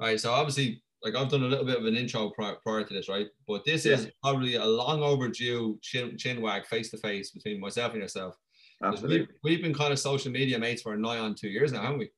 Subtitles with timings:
[0.00, 0.20] Right.
[0.20, 3.08] So obviously, like I've done a little bit of an intro prior, prior to this,
[3.08, 3.28] right?
[3.46, 7.92] But this is probably a long overdue chin, chin wag face to face between myself
[7.92, 8.36] and yourself.
[8.82, 9.20] Absolutely.
[9.20, 11.98] We've, we've been kind of social media mates for nigh on two years now, haven't
[11.98, 12.10] we?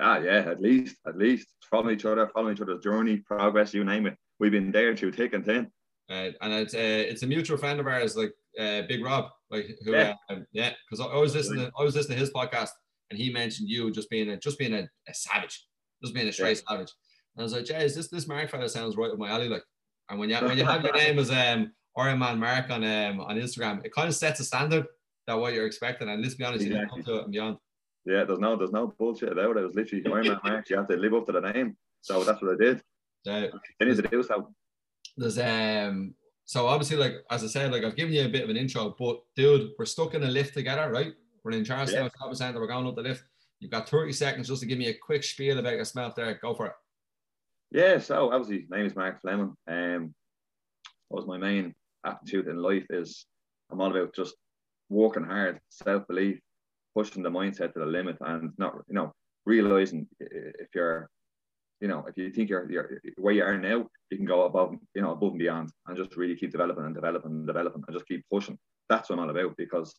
[0.00, 3.82] Ah, yeah, at least, at least following each other, following each other's journey, progress, you
[3.82, 4.16] name it.
[4.38, 5.70] We've been there through thick and thin.
[6.08, 9.76] Uh, and it's uh, it's a mutual friend of ours, like uh, Big Rob, like
[9.84, 10.14] who, Yeah.
[10.30, 12.70] uh, yeah, because I, I was listening, to, I was listening to his podcast,
[13.10, 15.66] and he mentioned you just being a just being a, a savage,
[16.02, 16.92] just being a straight savage.
[17.38, 19.48] And I was like, Jay, is this this Mark fella sounds right with my alley,
[19.48, 19.62] like.
[20.10, 23.20] And when you when you have your name as um Iron Man Mark on um
[23.20, 24.86] on Instagram, it kind of sets a standard
[25.28, 26.08] that what you're expecting.
[26.08, 27.58] And let's be honest, you didn't come to it and beyond.
[28.04, 29.60] Yeah, there's no there's no bullshit about it.
[29.60, 30.68] It was literally Iron Man Mark.
[30.68, 31.76] You have to live up to the name.
[32.00, 32.82] So that's what I did.
[33.28, 33.46] Uh,
[33.78, 34.48] Then to do so.
[35.16, 38.48] there's um so obviously like as I said like I've given you a bit of
[38.50, 41.12] an intro but dude we're stuck in a lift together right
[41.44, 42.10] we're in Charlestown Yeah.
[42.18, 43.24] shopping centre we're going up the lift
[43.60, 46.54] you've got 30 seconds just to give me a quick spiel about yourself there go
[46.54, 46.72] for it
[47.70, 49.54] Yeah, so obviously name is Mark Fleming.
[49.66, 50.14] Um
[51.08, 51.74] what was my main
[52.04, 53.26] attitude in life is
[53.70, 54.34] I'm all about just
[54.88, 56.38] working hard, self-belief,
[56.94, 59.12] pushing the mindset to the limit and not you know,
[59.44, 61.08] realizing if you're
[61.80, 64.74] you know, if you think you're, you're where you are now, you can go above,
[64.94, 67.96] you know, above and beyond, and just really keep developing and developing and developing, and
[67.96, 68.58] just keep pushing.
[68.88, 69.94] That's what I'm all about because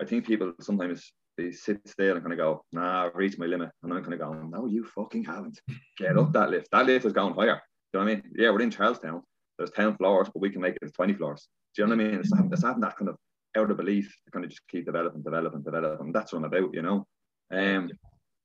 [0.00, 3.46] I think people sometimes they sits there and kind of go, "Nah, I've reached my
[3.46, 5.60] limit," and I'm kind of going, "No, you fucking haven't.
[5.98, 6.70] Get up that lift.
[6.72, 7.60] That lift is going higher."
[7.92, 8.32] Do you know what I mean?
[8.36, 9.22] Yeah, we're in Charlestown.
[9.58, 11.48] There's ten floors, but we can make it to twenty floors.
[11.74, 12.20] Do you know what I mean?
[12.20, 13.16] It's, having- it's having that kind of
[13.56, 16.12] out of belief to kind of just keep developing, developing, developing.
[16.12, 17.06] That's what I'm about, you know.
[17.50, 17.90] Um,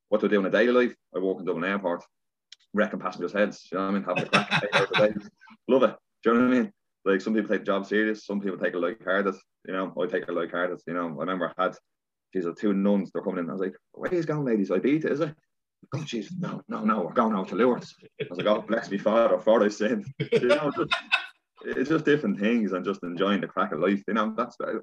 [0.09, 0.95] what do I do in a daily life?
[1.15, 2.03] I walk in Dublin Airport,
[2.73, 3.67] wrecking passengers' heads.
[3.71, 4.27] You know what I mean?
[4.73, 5.13] A crack.
[5.67, 5.95] Love it.
[6.23, 6.71] Do you know what I mean?
[7.05, 9.27] Like some people take the job serious, some people take it like hard
[9.65, 11.07] you know, I take it like hard you know.
[11.07, 11.75] I remember I had
[12.33, 13.49] these are two nuns, they're coming in.
[13.49, 14.71] I was like, Where are you going, ladies?
[14.71, 15.33] I beat it, is it?
[15.93, 17.95] Oh jeez, no, no, no, we're going out to Lourdes.
[18.21, 20.05] I was like, Oh, bless me, Father, for I sinned.
[20.31, 20.93] You know, just,
[21.63, 24.03] it's just different things and just enjoying the crack of life.
[24.07, 24.73] You know, that's uh,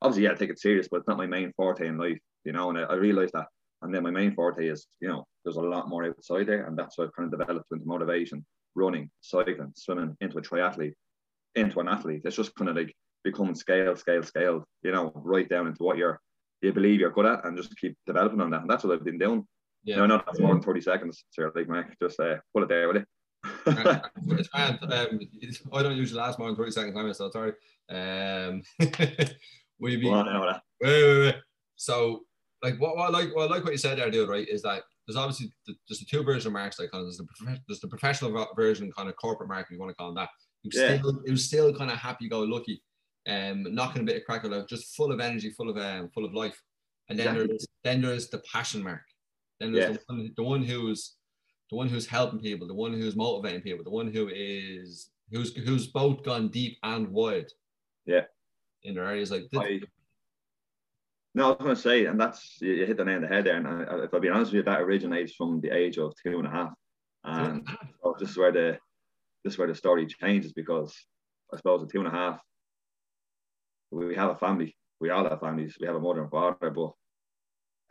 [0.00, 2.52] obviously yeah, I take it serious, but it's not my main forte in life, you
[2.52, 3.46] know, and I, I realized that.
[3.82, 6.78] And then my main forte is, you know, there's a lot more outside there, and
[6.78, 10.94] that's what I've kind of developed into motivation, running, cycling, swimming, into a triathlete,
[11.56, 12.22] into an athlete.
[12.24, 15.96] It's just kind of like becoming scale, scale, scale, you know, right down into what
[15.96, 16.20] you're
[16.62, 18.62] you believe you're good at and just keep developing on that.
[18.62, 19.46] And that's what I've been doing.
[19.84, 21.24] yeah No, no, that's more than 30 seconds.
[21.30, 23.04] So like Mark, just uh, put it there, will you?
[23.66, 24.78] it's fine.
[24.82, 25.18] Um,
[25.72, 27.52] I don't usually last more than 30 seconds time so sorry
[27.90, 28.62] um
[29.80, 30.62] we be Go on, now, that.
[30.80, 31.34] Wait, wait, wait.
[31.74, 32.20] So,
[32.62, 34.28] like, what, what I like, what I like what you said there, dude.
[34.28, 36.78] Right, is that there's obviously the, there's the two versions of marks.
[36.78, 39.72] Like, kind of, there's the prof- there's the professional version, kind of corporate mark, if
[39.72, 40.28] you want to call them that.
[40.62, 40.98] Who's Yeah.
[40.98, 42.80] still, who's still kind of happy go lucky,
[43.28, 46.24] um, knocking a bit of crack out, just full of energy, full of um, full
[46.24, 46.60] of life.
[47.08, 47.46] And then Exactly.
[47.48, 49.02] there's then there's the passion mark.
[49.60, 49.96] Then there's Yeah.
[49.96, 51.16] the, one, the one who's
[51.70, 55.54] the one who's helping people, the one who's motivating people, the one who is who's
[55.56, 57.50] who's both gone deep and wide.
[58.06, 58.22] Yeah.
[58.84, 59.80] In their areas like I,
[61.34, 63.28] no, I was going to say, and that's you, you hit the nail on the
[63.28, 63.56] head there.
[63.56, 66.38] And I, if I'll be honest with you, that originates from the age of two
[66.38, 66.72] and a half.
[67.24, 67.66] And
[68.02, 68.78] so this is where the
[69.44, 70.94] this is where the story changes because
[71.52, 72.40] I suppose at two and a half,
[73.92, 74.74] we, have a family.
[75.00, 75.76] We all have families.
[75.80, 76.70] We have a mother and father.
[76.70, 76.90] But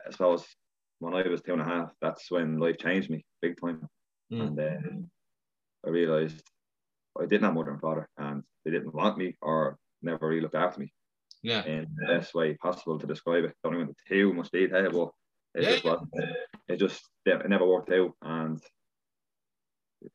[0.06, 0.44] I suppose
[0.98, 3.86] when I was two and a half, that's when life changed me big time.
[4.32, 4.40] Mm.
[4.40, 6.42] And uh, I realized
[7.20, 10.54] I didn't have mother and father, and they didn't want me or never really looked
[10.54, 10.92] after me
[11.42, 11.64] yeah.
[11.64, 13.54] in the best way possible to describe it.
[13.62, 15.10] Don't even into too much detail, but
[15.60, 16.10] it Yeah, just wasn't.
[16.68, 18.60] It just it never worked out, and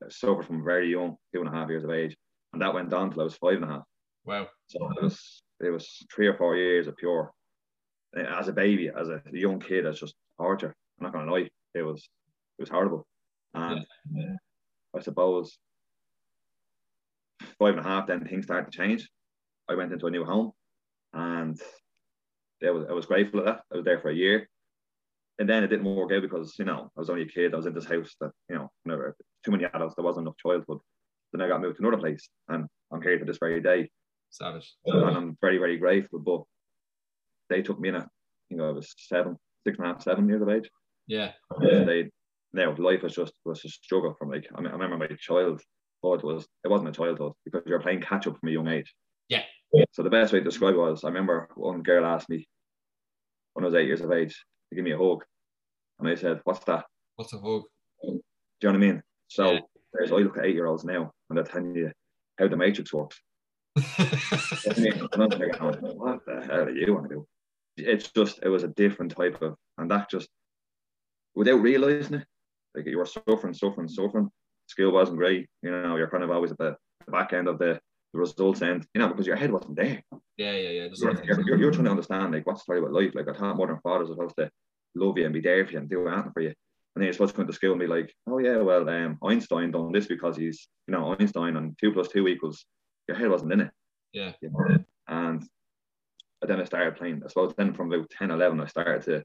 [0.03, 2.15] I suffered from very young, two and a half years of age,
[2.53, 3.83] and that went on till I was five and a half.
[4.25, 4.47] Wow.
[4.67, 7.31] So it was it was three or four years of pure.
[8.15, 10.75] Eh, as a baby, as a young kid, it's just torture.
[10.99, 12.09] I'm not gonna lie, it was
[12.57, 13.07] it was horrible,
[13.53, 13.85] and
[14.95, 15.57] I suppose
[17.59, 19.09] five and a half, then things started to change.
[19.69, 20.51] I went into a new home,
[21.13, 21.59] and
[22.65, 23.61] I was I was grateful of that.
[23.71, 24.47] I was there for a year,
[25.39, 27.53] and then it didn't work out because you know I was only a kid.
[27.53, 29.95] I was in this house that you know never too many adults.
[29.95, 30.79] There wasn't enough childhood.
[31.33, 33.89] Then I got moved to another place, and I'm here to this very day,
[34.29, 34.75] Savage.
[34.85, 36.19] and I'm very very grateful.
[36.19, 36.43] But
[37.49, 38.07] they took me in at
[38.49, 40.69] you know I was seven, six and a half, seven years of age.
[41.07, 41.31] Yeah.
[41.59, 42.11] And they
[42.53, 45.61] now life was just was a struggle from like I, mean, I remember my childhood
[46.03, 48.93] was it wasn't a childhood because you're playing catch up from a young age.
[49.29, 49.43] Yeah.
[49.91, 52.47] So the best way to describe it was I remember one girl asked me
[53.53, 54.33] when I was eight years of age
[54.69, 55.23] to give me a hug,
[55.99, 56.85] and I said, "What's that?"
[57.15, 57.63] What's a hug?
[58.07, 58.21] Um,
[58.61, 59.03] do you know what I mean?
[59.27, 59.59] So Yeah.
[59.93, 61.91] there's I look at eight year olds now and they're telling you
[62.39, 63.19] how the matrix works.
[63.77, 67.27] And I'm going, what the hell do you want to do?
[67.77, 70.27] It's just it was a different type of and that just
[71.35, 72.27] without realizing it,
[72.75, 74.29] Like you were suffering, suffering, suffering.
[74.67, 75.47] Skill wasn't great.
[75.63, 76.75] You know, you're kind of always at the,
[77.05, 77.79] the back end of the,
[78.13, 78.85] the results end.
[78.93, 80.01] You know, because your head wasn't there.
[80.37, 80.87] Yeah, yeah, yeah.
[80.93, 83.13] You're, you're, you're, you're trying to understand like what's the story about life.
[83.15, 84.49] Like I thought modern and father are supposed to
[84.95, 86.49] love you and be there for you and do anything for you.
[86.49, 89.17] And then you're supposed to come to school and be like, oh yeah, well, um,
[89.23, 92.65] Einstein done this because he's, you know, Einstein and two plus two equals.
[93.07, 93.71] Your head wasn't in it.
[94.13, 94.33] Yeah.
[94.41, 94.83] You know?
[95.07, 95.47] And
[96.41, 97.21] then I started playing.
[97.25, 99.23] I suppose then from about 10, 11, I started to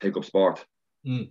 [0.00, 0.64] pick up sport.
[1.06, 1.30] Mm.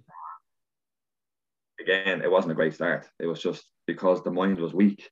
[1.82, 3.08] Again, it wasn't a great start.
[3.20, 5.10] It was just because the mind was weak.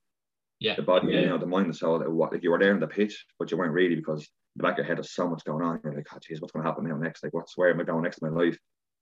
[0.60, 0.76] Yeah.
[0.76, 1.20] The body, yeah.
[1.22, 3.26] you know, the mind was so that what like you were there in the pitch,
[3.38, 5.80] but you weren't really because the back of your head there's so much going on.
[5.84, 7.24] You're like, oh geez, what's gonna happen now next?
[7.24, 8.58] Like what's where am I going next in my life?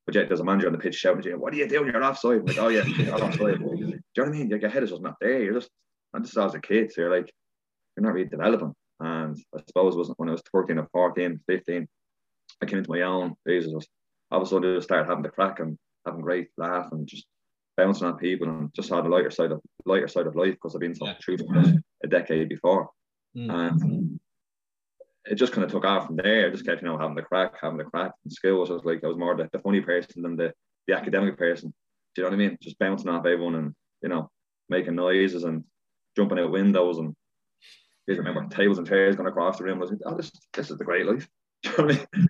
[0.06, 1.88] But yet there's a manager on the pitch shouting at you, what are you doing?
[1.88, 2.40] You're offside.
[2.40, 3.60] I'm like, oh yeah, you're offside.
[3.60, 4.50] Do you know what I mean?
[4.50, 5.42] Like, your head is just not there.
[5.42, 5.70] You're just
[6.16, 6.92] I'm just as a kid.
[6.92, 7.32] So you're like,
[7.96, 8.74] you're not really developing.
[9.00, 11.88] And I suppose it was when I was 13 or 14, 15,
[12.62, 13.36] I came into my own.
[13.48, 13.86] Jesus,
[14.32, 17.06] all of a sudden I just started having the crack and having great laugh and
[17.08, 17.26] just
[17.76, 20.74] bouncing on people and just had a lighter side of lighter side of life because
[20.74, 21.74] I've been so Yeah.
[22.04, 22.90] a decade before.
[23.36, 23.52] Mm.
[23.52, 24.20] And
[25.26, 26.48] it just kind of took off from there.
[26.48, 28.12] I just kept, you know, having the crack, having the crack.
[28.24, 30.54] And school was just like I was more the, the funny person than the,
[30.88, 31.74] the academic person.
[32.14, 32.58] Do you know what I mean?
[32.62, 34.30] Just bouncing off everyone and, you know,
[34.70, 35.64] making noises and
[36.16, 37.14] jumping out windows and
[38.08, 39.80] you remember tables and chairs going across the room.
[39.80, 41.28] I was like, oh, this, this is the great life.
[41.66, 42.28] You know what I mean?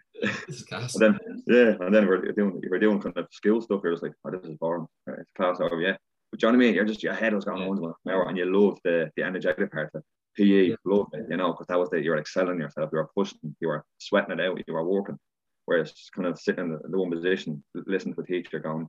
[0.47, 0.95] This is gas.
[0.95, 3.81] And then, yeah, and then we're doing, we're doing kind of school stuff.
[3.83, 4.85] You're just like, oh, this is boring.
[5.05, 5.97] Right, It's class over, yeah.
[6.31, 6.73] But you know what I mean?
[6.73, 7.67] You're just, your head was going Yeah.
[7.67, 10.05] on one hour and you loved the, the energetic part of it.
[10.37, 10.75] PE, Yeah.
[10.85, 13.53] loved it, you know, because that was the, you were excelling yourself, you were pushing,
[13.59, 15.17] you were sweating it out, you were working.
[15.65, 18.87] Whereas just kind of sitting in the, the one position, listening to a teacher going,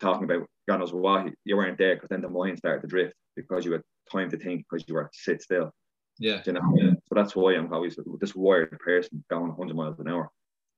[0.00, 3.14] talking about God knows why you weren't there because then the mind started to drift
[3.36, 5.72] because you had time to think because you were sit still.
[6.18, 6.42] Yeah.
[6.46, 10.30] You know, so that's why I'm always this wired person going 100 miles an hour.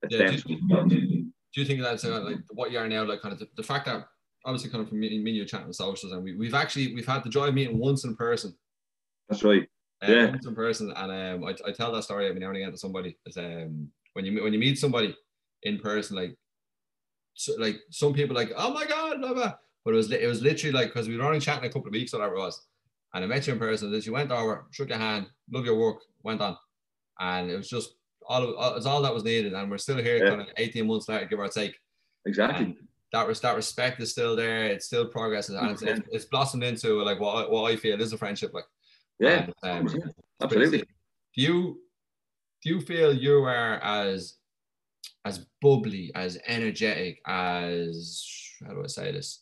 [0.08, 3.32] Yeah, do- from- Do you think that's uh, like what you are now, like kind
[3.32, 4.06] of the, the fact that
[4.44, 6.94] obviously kind of from me, me and you chatting with socials and we, we've actually
[6.94, 8.54] we've had the joy of meeting once in person.
[9.28, 9.68] That's right.
[10.02, 10.30] uh, Yeah.
[10.30, 12.78] once in person, and um, I, I tell that story every now and again to
[12.78, 13.16] somebody.
[13.26, 15.16] Is um, when you when you meet somebody
[15.64, 16.36] in person, like
[17.34, 19.54] so, like some people like, oh my god, blah blah.
[19.84, 21.92] But it was it was literally like because we were only chatting a couple of
[21.92, 22.66] weeks, or whatever it was,
[23.14, 23.90] and I met you in person.
[23.90, 26.56] That you went over, shook your hand, love your work, went on,
[27.18, 27.94] and it was just
[28.28, 29.52] all of, it was all that was needed.
[29.52, 30.28] And we're still here, Yeah.
[30.30, 31.74] kind of eighteen months later, give or take.
[32.26, 32.64] Exactly.
[32.66, 32.76] And
[33.12, 34.66] that res- that respect is still there.
[34.66, 38.00] It's still progressing, and it's, it's, it's blossomed into like what I, what I feel
[38.00, 38.54] is a friendship.
[38.54, 38.64] Like
[39.18, 40.02] yeah, and, um,
[40.40, 40.78] absolutely.
[41.34, 41.80] Do you
[42.62, 44.36] do you feel you are as
[45.24, 48.24] as bubbly, as energetic, as
[48.64, 49.41] how do I say this?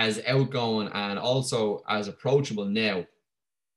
[0.00, 3.04] As outgoing and also as approachable now,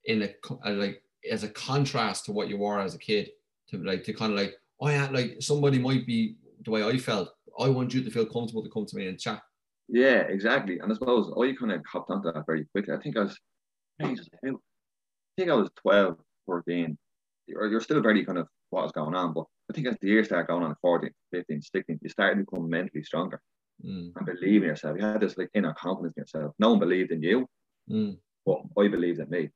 [0.05, 0.29] in a
[0.65, 3.31] uh, like as a contrast to what you were as a kid,
[3.69, 6.97] to like to kind of like oh yeah, like somebody might be the way I
[6.97, 7.29] felt.
[7.59, 9.41] I want you to feel comfortable to come to me and chat.
[9.87, 10.79] Yeah, exactly.
[10.79, 12.93] And I suppose I kind of hopped onto that very quickly.
[12.93, 13.37] I think I was,
[14.01, 14.05] I
[15.37, 16.97] think I was 12, 14.
[17.47, 20.07] You're, you're still very kind of what was going on, but I think as the
[20.07, 23.41] years started going on, 14, 15, 16, you started to become mentally stronger
[23.85, 24.97] Mm, and believe in yourself.
[24.99, 26.53] You had this like inner confidence in yourself.
[26.59, 27.47] No one believed in you,
[27.89, 29.49] mm, but I believed in me.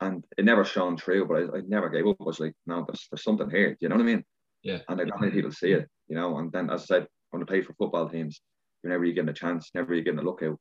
[0.00, 2.16] And it never shone through, but I, I never gave up.
[2.20, 3.70] I was like, no, there's, there's something here.
[3.70, 4.24] Do you know what I mean?
[4.62, 4.78] Yeah.
[4.88, 6.38] And not many people see it, you know.
[6.38, 8.40] And then, as I said, when I played for football teams,
[8.82, 10.58] whenever you get a chance, whenever you get a look out,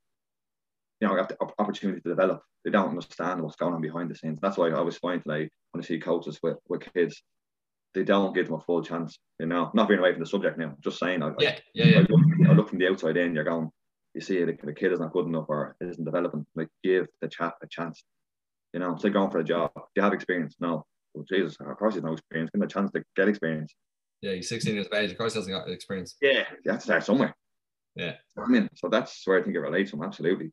[1.00, 2.42] you know, you have the opportunity to develop.
[2.66, 4.40] They don't understand what's going on behind the scenes.
[4.42, 7.24] That's why I always find like when I see coaches with, with kids,
[7.96, 9.18] they don't give them a full chance.
[9.40, 11.24] You know, not being away from the subject now, just saying.
[11.24, 11.98] I, yeah, yeah, yeah.
[12.00, 13.70] I, look, I look from the outside in, you're going,
[14.14, 16.46] you see the, the kid is not good enough or isn't developing.
[16.56, 18.04] Like, give the chap a chance.
[18.74, 19.72] You know, it's like going for a job.
[19.76, 20.56] Do you have experience?
[20.60, 20.86] No.
[21.14, 22.52] Well, Jesus, of course he's no experience.
[22.54, 23.74] Give him a chance to get experience.
[24.22, 25.12] Yeah, he's 16 years of age.
[25.12, 26.16] Of course, he hasn't got experience.
[26.22, 26.44] Yeah.
[26.64, 27.36] You have to start somewhere.
[27.96, 28.14] Yeah.
[28.38, 30.52] I mean, so that's where I think it relates from, absolutely.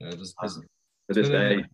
[0.00, 0.64] Yeah, there's, there's, um,
[1.12, 1.64] To this day,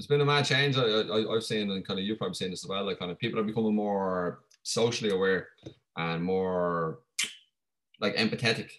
[0.00, 0.78] there's been a mad change.
[0.78, 2.84] I, I, I've seen, and kind of you've probably seen this as well.
[2.86, 5.48] Like, kind of people are becoming more socially aware
[5.98, 7.00] and more
[8.00, 8.70] like empathetic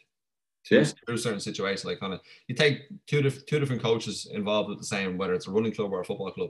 [0.66, 0.84] to, Yeah.
[1.08, 1.86] to certain situations.
[1.86, 5.36] Like, kind of, you take two diff- two different coaches involved with the same, whether
[5.36, 6.50] it's a running club or a football club,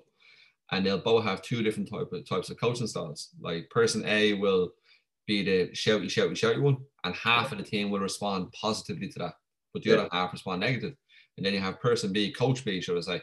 [0.71, 3.31] and they'll both have two different type of, types of coaching styles.
[3.41, 4.71] Like, person A will
[5.27, 9.19] be the shouty, shouty, shouty one, and half of the team will respond positively to
[9.19, 9.33] that,
[9.73, 9.95] but the Yeah.
[9.97, 10.95] other half respond negative.
[11.35, 13.21] And then you have person B, coach B, should I say,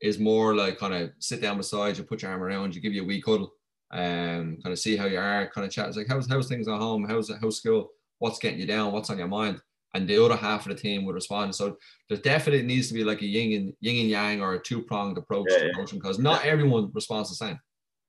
[0.00, 2.92] is more like kind of sit down beside you, put your arm around you, give
[2.92, 3.52] you a wee cuddle,
[3.92, 5.88] um, kind of see how you are, kind of chat.
[5.88, 7.04] It's like, how's, how's things at home?
[7.08, 7.90] How's, how's school?
[8.18, 8.92] What's getting you down?
[8.92, 9.60] What's on your mind?
[9.94, 11.54] And the other half of the team would respond.
[11.54, 11.76] So
[12.08, 14.82] there definitely needs to be like a yin and yin and yang or a two
[14.82, 15.72] pronged approach Yeah, to yeah.
[15.72, 17.58] coaching because not everyone responds the same.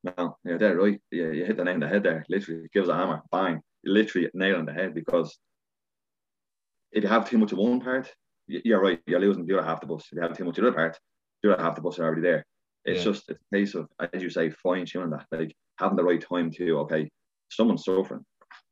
[0.03, 0.99] no, you're dead right.
[1.11, 2.25] Yeah, you hit the nail on the head there.
[2.27, 3.61] Literally, gives a hammer, bang.
[3.83, 5.37] Literally nail on the head because
[6.91, 8.11] if you have too much of one part,
[8.47, 10.05] you're right, you're losing the other half the bus.
[10.11, 10.97] If you have too much of the other part,
[11.53, 12.45] other half the bus are already there.
[12.85, 13.11] It's yeah.
[13.11, 16.51] just a case of, as you say, fine tuning that, like having the right time
[16.51, 17.09] to, okay,
[17.49, 18.23] someone's suffering,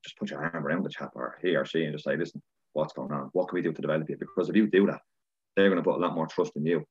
[0.04, 2.42] just put your arm around the chap or he or she and just say, listen,
[2.74, 3.30] what's going on?
[3.34, 4.20] What can we do to develop it?
[4.20, 5.02] Because if you do that,
[5.56, 6.84] they're going to put a lot more trust in you.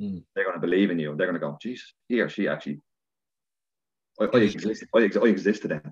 [0.00, 0.22] Mm.
[0.34, 1.14] They're going to believe in you.
[1.16, 2.80] They're going to go, Jesus, he or she actually,
[4.20, 4.84] I, I exist.
[4.94, 5.82] I, I exist to them.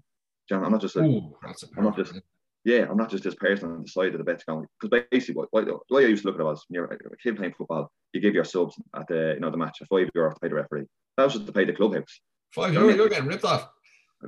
[0.48, 1.36] John, I'm not just a, Ooh,
[1.76, 2.20] I'm not just,
[2.64, 4.66] yeah, I'm not just this person on the side of the bet's going.
[4.80, 6.84] Because basically, what, what, the way I used to look at it was, when you're
[6.84, 9.86] a kid playing football, you give your subs at the, you know, the match a
[9.86, 10.86] five euro to pay the referee.
[11.16, 12.20] That was just to pay the clubhouse.
[12.54, 13.68] Five euro, you're getting ripped off.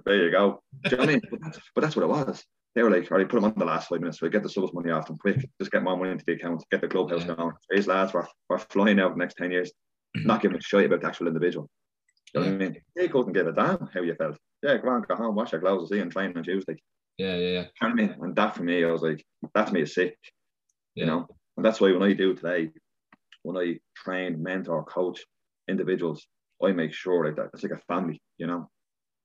[0.05, 0.63] There you go.
[0.85, 1.23] Do you know what I mean?
[1.31, 3.55] But that's, but that's what it was they were like, all right, put them on
[3.57, 5.97] the last five minutes, we get the subs money off them quick, just get more
[5.97, 7.35] money into the account, get the clubhouse yeah.
[7.35, 7.55] going.
[7.71, 9.71] These lads were, were flying out the next 10 years,
[10.17, 10.27] mm-hmm.
[10.27, 11.69] not giving a shit about the actual individual.
[12.35, 12.77] You know what I mean?
[12.97, 14.37] They couldn't give a damn how you felt.
[14.63, 16.77] Yeah, go on, go home, wash your gloves, see and train on Tuesday.
[17.19, 17.61] Yeah, yeah, yeah.
[17.61, 18.17] You know what I mean?
[18.21, 20.17] And that for me, I was like, that's me is sick.
[20.95, 21.05] Yeah.
[21.05, 21.27] You know?
[21.57, 22.71] And that's why when I do today,
[23.43, 25.25] when I train, mentor, coach
[25.69, 26.27] individuals,
[26.63, 28.71] I make sure like that it's like a family, you know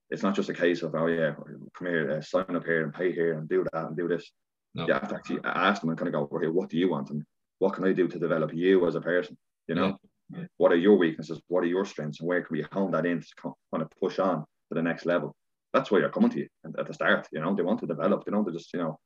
[0.10, 1.34] it's not just a case of oh yeah,
[1.77, 4.31] come here, uh, sign up here and pay here and do that and do this.
[4.75, 4.88] No.
[4.88, 7.10] You have to actually ask them and kind of go, okay, what do you want
[7.10, 7.24] and
[7.60, 9.38] what can I do to develop you as a person?
[9.67, 9.98] You know.
[10.31, 10.43] Yeah.
[10.58, 11.41] what are your weaknesses?
[11.48, 14.19] What are your strengths, and where can we hone that in to kind of push
[14.19, 15.36] on to the next level?
[15.73, 16.47] That's why they're coming to you
[16.77, 17.27] at the start.
[17.31, 18.25] You know, they want to develop.
[18.25, 18.99] They don't to just you know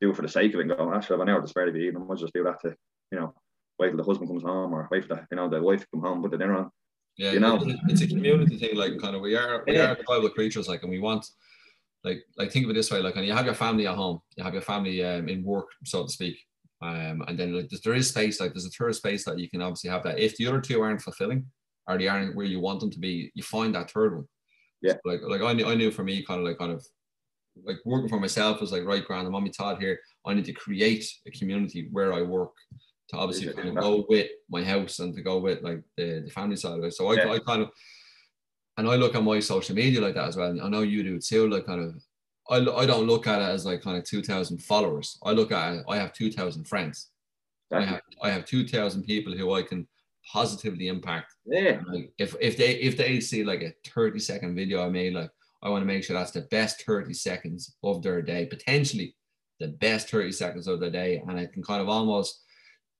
[0.00, 1.66] do it for the sake of it and go, actually, I've an hour to spare
[1.66, 2.06] to be evening.
[2.08, 2.74] I'll just do that to
[3.12, 3.34] you know
[3.78, 5.86] wait till the husband comes home or wait for the you know the wife to
[5.92, 6.70] come home, put the dinner on.
[7.16, 8.76] Yeah, you know, it's a community thing.
[8.76, 9.90] Like, kind of, we are we yeah.
[9.90, 10.68] are tribal creatures.
[10.68, 11.26] Like, and we want,
[12.02, 13.00] like, like think of it this way.
[13.00, 15.66] Like, and you have your family at home, you have your family um, in work,
[15.84, 16.38] so to speak.
[16.80, 18.40] Um, and then like, there is space.
[18.40, 20.18] Like, there's a third space that you can obviously have that.
[20.18, 21.44] If the other two aren't fulfilling,
[21.86, 24.28] or they aren't where you want them to be, you find that third one.
[24.82, 24.94] Yeah.
[24.94, 26.86] So like, like I knew, I knew for me, kind of like, kind of
[27.64, 29.26] like working for myself was like right grand.
[29.26, 29.98] The mommy Todd here.
[30.26, 32.52] I need to create a community where I work
[33.08, 36.30] to obviously kind of go with my house and to go with like the, the
[36.30, 36.94] family side of it.
[36.94, 37.32] So I, yeah.
[37.32, 37.70] I kind of
[38.76, 40.58] and I look at my social media like that as well.
[40.62, 41.48] I know you do too.
[41.48, 41.94] Like kind of,
[42.48, 45.18] I, I don't look at it as like kind of two thousand followers.
[45.22, 45.84] I look at it.
[45.88, 47.08] I have two thousand friends.
[47.72, 49.86] I have I have two thousand people who I can
[50.32, 51.34] positively impact.
[51.46, 51.80] Yeah.
[51.92, 55.30] Like if if they if they see like a thirty second video I made, like
[55.62, 59.16] I want to make sure that's the best thirty seconds of their day, potentially
[59.58, 62.42] the best thirty seconds of the day, and it can kind of almost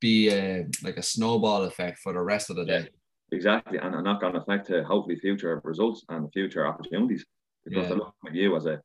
[0.00, 2.88] be a, like a snowball effect for the rest of the day.
[3.32, 7.24] exactly, and a knock-on effect to uh, hopefully future results and future opportunities
[7.64, 7.88] because yeah.
[7.88, 8.80] they're looking at you as a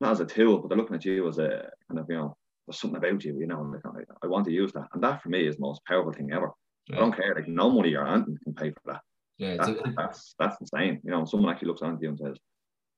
[0.00, 2.36] not as a tool, but they're looking at you as a kind of you know
[2.66, 3.60] there's something about you, you know.
[3.94, 6.32] Like, I want to use that, and that for me is the most powerful thing
[6.32, 6.50] ever.
[6.88, 6.96] Yeah.
[6.96, 9.00] I don't care, like no money or anything can pay for that.
[9.38, 11.00] Yeah, that's, a, that's that's insane.
[11.04, 12.36] You know, someone actually looks onto you and says,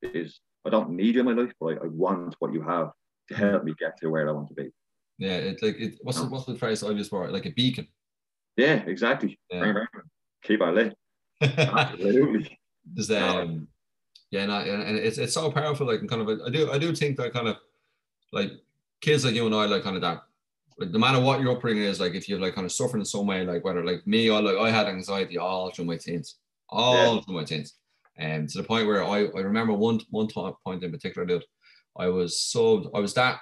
[0.03, 2.91] "Is I don't need you in my life, but I, I want what you have
[3.29, 4.71] to help me get to where I want to be."
[5.19, 5.95] Yeah, it's like it.
[6.03, 7.27] What's the, what's the phrase I just for?
[7.27, 7.33] it?
[7.33, 7.87] Like a beacon.
[8.57, 9.39] Yeah, exactly.
[9.51, 9.85] Yeah.
[10.43, 10.95] Keep our lit.
[11.41, 12.59] Absolutely.
[12.95, 13.69] There's um,
[14.31, 15.87] yeah, and, and it's it's so powerful.
[15.87, 17.57] Like kind of, I do I do think that kind of
[18.33, 18.51] like
[19.01, 20.23] kids like you and I, like kind of that.
[20.79, 23.07] Like, no matter what your upbringing is, like if you're like kind of suffering in
[23.07, 26.37] some way, like whether like me, I like I had anxiety all through my teens,
[26.69, 27.21] all yeah.
[27.21, 27.75] through my teens,
[28.17, 31.45] and um, to the point where I I remember one one point in particular, dude,
[31.97, 33.39] I was so I was that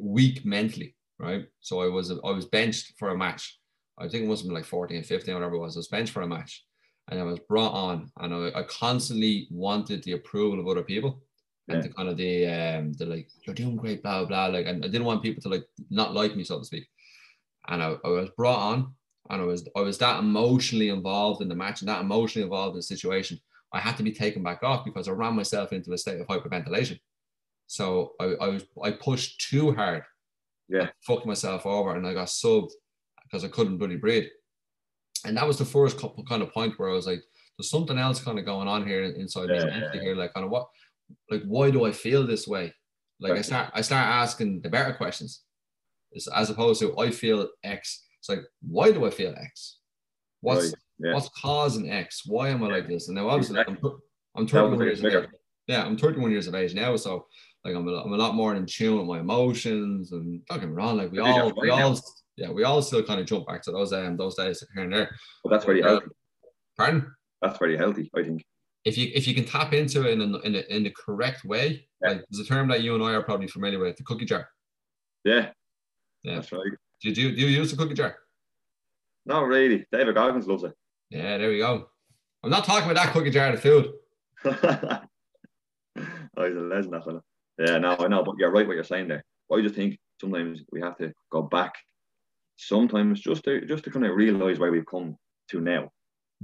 [0.00, 1.46] weak mentally, right?
[1.60, 3.58] So I was I was benched for a match.
[3.98, 5.76] I think it must have been like 14, 15, whatever it was.
[5.76, 6.64] I was benched for a match
[7.08, 11.22] and I was brought on and I, I constantly wanted the approval of other people
[11.68, 14.84] and the kind of the um the like you're doing great blah blah like and
[14.84, 16.88] I didn't want people to like not like me so to speak
[17.68, 18.94] and I, I was brought on
[19.30, 22.74] and I was I was that emotionally involved in the match and that emotionally involved
[22.74, 23.40] in the situation
[23.72, 26.28] I had to be taken back off because I ran myself into a state of
[26.28, 27.00] hyperventilation
[27.66, 30.04] so I, I was I pushed too hard.
[30.68, 30.84] Yeah.
[30.84, 32.72] I fucked myself over and I got subbed
[33.24, 34.28] because I couldn't really breathe.
[35.24, 37.22] And that was the first couple kind of point where I was like,
[37.58, 40.14] there's something else kind of going on here inside yeah, me yeah, here.
[40.14, 40.68] Like kind of what
[41.30, 42.72] like why do I feel this way?
[43.20, 43.38] Like right.
[43.38, 45.42] I start I start asking the better questions.
[46.34, 48.04] as opposed to I feel X.
[48.20, 49.78] It's like, why do I feel X?
[50.40, 50.74] What's right.
[50.98, 51.14] yeah.
[51.14, 52.22] what's causing X?
[52.26, 53.08] Why am I like this?
[53.08, 53.90] And now obviously exactly.
[54.34, 55.28] I'm, I'm 31 years of age.
[55.66, 57.26] Yeah, I'm 31 years of age now, so
[57.64, 60.68] like I'm a, I'm a lot more in tune with my emotions and don't get
[60.68, 61.98] me wrong, like we all we all
[62.36, 64.92] yeah, we all still kind of jump back to those um those days here and
[64.92, 65.16] there.
[65.42, 66.06] Well that's very uh, healthy.
[66.76, 67.12] Pardon?
[67.42, 68.44] That's very healthy, I think.
[68.86, 71.44] If you if you can tap into it in a, in, a, in the correct
[71.44, 72.10] way, yeah.
[72.10, 74.48] like there's a term that you and I are probably familiar with, the cookie jar.
[75.24, 75.50] Yeah.
[76.22, 76.36] Yeah.
[76.36, 76.70] That's right.
[77.02, 78.16] Do you do, you use the cookie jar?
[79.26, 79.84] Not really.
[79.92, 80.72] David Goggins loves it.
[81.10, 81.88] Yeah, there we go.
[82.42, 83.92] I'm not talking about that cookie jar of food.
[84.44, 85.00] oh,
[85.96, 87.22] he's a legend, that fella.
[87.58, 89.24] Yeah, no, I know, but you're right what you're saying there.
[89.52, 91.74] I just think sometimes we have to go back.
[92.56, 95.16] Sometimes just to just to kind of realize where we've come
[95.50, 95.90] to now.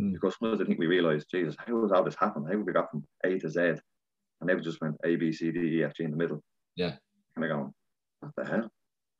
[0.00, 0.12] Mm.
[0.14, 2.46] Because sometimes I think we realize, Jesus, how has all this happened?
[2.50, 3.60] How we got from A to Z?
[3.60, 6.42] And they just went A, B, C, D, E, F, G in the middle.
[6.76, 6.96] Yeah.
[7.36, 7.74] Kind of going,
[8.20, 8.70] what the hell?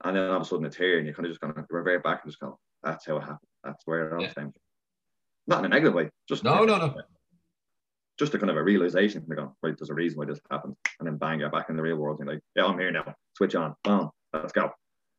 [0.04, 1.64] And then all of a sudden it's here, and you kind of just kind of
[1.70, 3.38] revert back and just go, that's how it happened.
[3.62, 4.30] That's where it all Yeah.
[4.30, 4.54] stemmed.
[4.54, 4.60] from."
[5.46, 6.94] Not in a negative way, just No, no, no.
[8.18, 9.24] just a kind of a realization.
[9.28, 11.76] They go, right, there's a reason why this happened, and then bang, you're back in
[11.76, 12.20] the real world.
[12.20, 13.14] And you're like, yeah, I'm here now.
[13.36, 14.70] Switch on, boom, let's go.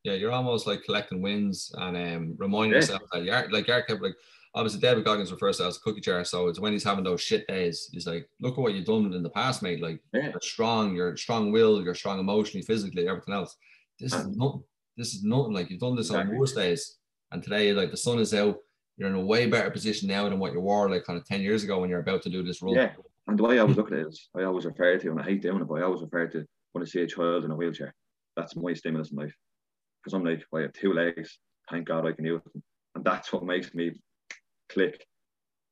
[0.03, 2.77] Yeah, you're almost like collecting wins and um, reminding Yeah.
[2.77, 4.15] yourself that you're like you're kept like
[4.55, 6.23] obviously David Goggins refers to as a cookie jar.
[6.23, 9.11] So it's when he's having those shit days, he's like, look at what you've done
[9.13, 9.81] in the past, mate.
[9.81, 10.29] Like Yeah.
[10.31, 13.55] you're strong, you're strong will, you're strong emotionally, physically, everything else.
[13.99, 14.63] This is nothing.
[14.97, 15.53] This is nothing.
[15.53, 16.33] Like you've done this Exactly.
[16.33, 16.97] on worst days.
[17.31, 18.57] And today, like the sun is out,
[18.97, 21.41] you're in a way better position now than what you were like kind of 10
[21.41, 22.75] years ago when you're about to do this run.
[22.75, 22.91] Yeah.
[23.27, 25.23] And the way I always look at it is, I always refer to, and I
[25.23, 27.55] hate doing it, but I always refer to when I see a child in a
[27.55, 27.95] wheelchair.
[28.35, 29.33] That's my stimulus in life.
[30.03, 31.39] Because I'm like, well, I have two legs.
[31.71, 32.61] Thank God I can use them.
[32.95, 33.93] And that's what makes me
[34.73, 35.05] click.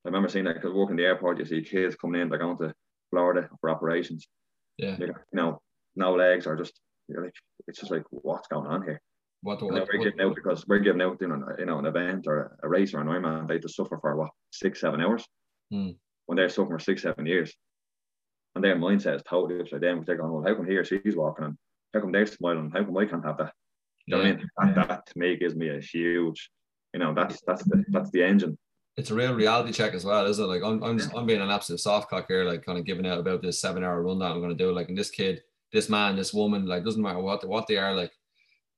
[0.05, 2.57] I remember seeing that because working the airport, you see kids coming in, they're going
[2.57, 2.73] to
[3.09, 4.27] Florida for operations.
[4.77, 4.97] Yeah.
[4.99, 5.61] You know,
[5.95, 7.33] no legs or just, you're like,
[7.67, 9.01] it's just like, what's going on here?
[9.43, 11.85] What what, we're what, giving out because we're giving out, you know, you know, an
[11.85, 15.25] event or a race or an Ironman, they to suffer for what, six, seven hours?
[15.71, 15.91] Hmm.
[16.25, 17.53] When they're suffering for six, seven years.
[18.55, 20.03] And their mindset is totally upside down.
[20.05, 21.57] They're going, well, how come he or she's walking and
[21.93, 22.71] how come they're smiling?
[22.73, 23.53] How come I can't have that?
[24.05, 24.49] You know what I mean?
[24.57, 26.49] That, that to me gives me a huge,
[26.93, 28.57] you know, that's that's the that's the engine.
[28.97, 30.47] It's a real reality check as well, isn't it?
[30.47, 33.05] Like I'm, I'm, just, I'm being an absolute soft cock here, like kind of giving
[33.07, 34.71] out about this seven hour rundown I'm going to do.
[34.73, 37.95] Like, and this kid, this man, this woman, like doesn't matter what what they are,
[37.95, 38.11] like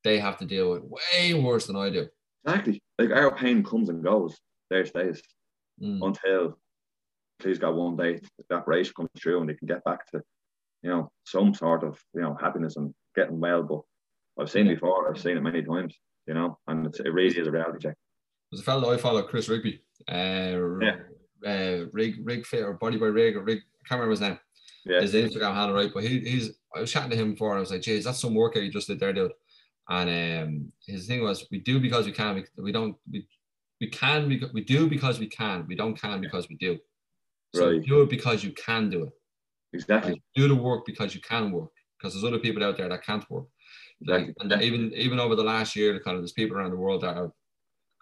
[0.03, 2.08] they have to deal with way worse than I do.
[2.46, 2.82] Exactly.
[3.00, 4.38] Like our pain comes and goes.
[4.70, 5.22] There stays
[5.82, 6.05] Mm.
[6.05, 6.60] until
[7.39, 10.22] please God one day the operation comes through and they can get back to,
[10.84, 13.63] you know, some sort of, you know, happiness and getting well.
[13.63, 13.82] But
[14.39, 14.74] I've seen Yeah.
[14.74, 17.51] it before, I've seen it many times, you know, and it's, it really is a
[17.51, 17.96] reality check.
[18.51, 20.96] There's a fellow I follow, Chris Rigby, uh, Yeah.
[21.46, 24.39] uh, Rig Rig Fit or Body by Rig or Rig, I can't remember his name.
[24.86, 25.02] Yeah.
[25.02, 25.92] His Instagram handle, right?
[25.94, 27.52] But he, he's, I was chatting to him before.
[27.52, 29.32] And I was like, "Geez, that's some workout you just did there, dude."
[29.89, 30.10] And
[30.44, 32.36] um, his thing was, "We do because we can.
[32.36, 32.96] We, we don't.
[33.10, 33.26] We,
[33.80, 34.28] we can.
[34.28, 35.66] We, we do because we can.
[35.68, 36.78] We don't can because we do.
[37.56, 37.86] So Right.
[37.86, 39.13] do it because you can do it.
[39.74, 40.13] Exactly.
[40.13, 41.70] Like, do the work because you can work.
[41.98, 43.46] Because there's other people out there that can't work.
[44.06, 44.54] Like, Exactly.
[44.56, 47.16] and even even over the last year, kind of there's people around the world that
[47.16, 47.32] have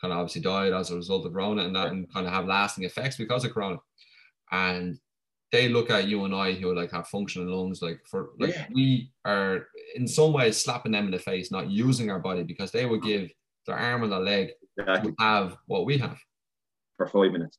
[0.01, 2.47] kind of obviously died as a result of Corona and that, and kind of have
[2.47, 3.77] lasting effects because of Corona.
[4.51, 4.97] And
[5.51, 8.67] they look at you and I who like have functioning lungs, like for like Yeah.
[8.73, 12.71] we are in some ways slapping them in the face, not using our body because
[12.71, 13.29] they would give
[13.67, 15.11] their arm and their leg Exactly.
[15.11, 16.17] to have what we have
[16.97, 17.57] For five minutes.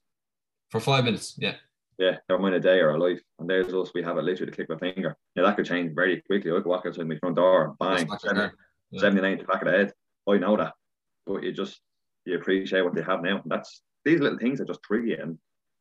[0.71, 1.37] for five minutes.
[1.39, 1.57] Yeah,
[1.99, 3.21] Yeah, never mind a day or a life.
[3.39, 5.17] And there's us, we have it literally to click of a finger.
[5.37, 6.51] Yeah, that could change very quickly.
[6.51, 8.55] I could walk outside my front door, bang, That's not there.
[8.91, 9.01] Yeah.
[9.01, 9.93] 79 to the back of the head.
[10.29, 10.73] I know that.
[11.27, 11.81] But you just
[12.25, 13.43] you appreciate what they have now.
[13.47, 15.39] That's these little things that just trigger you and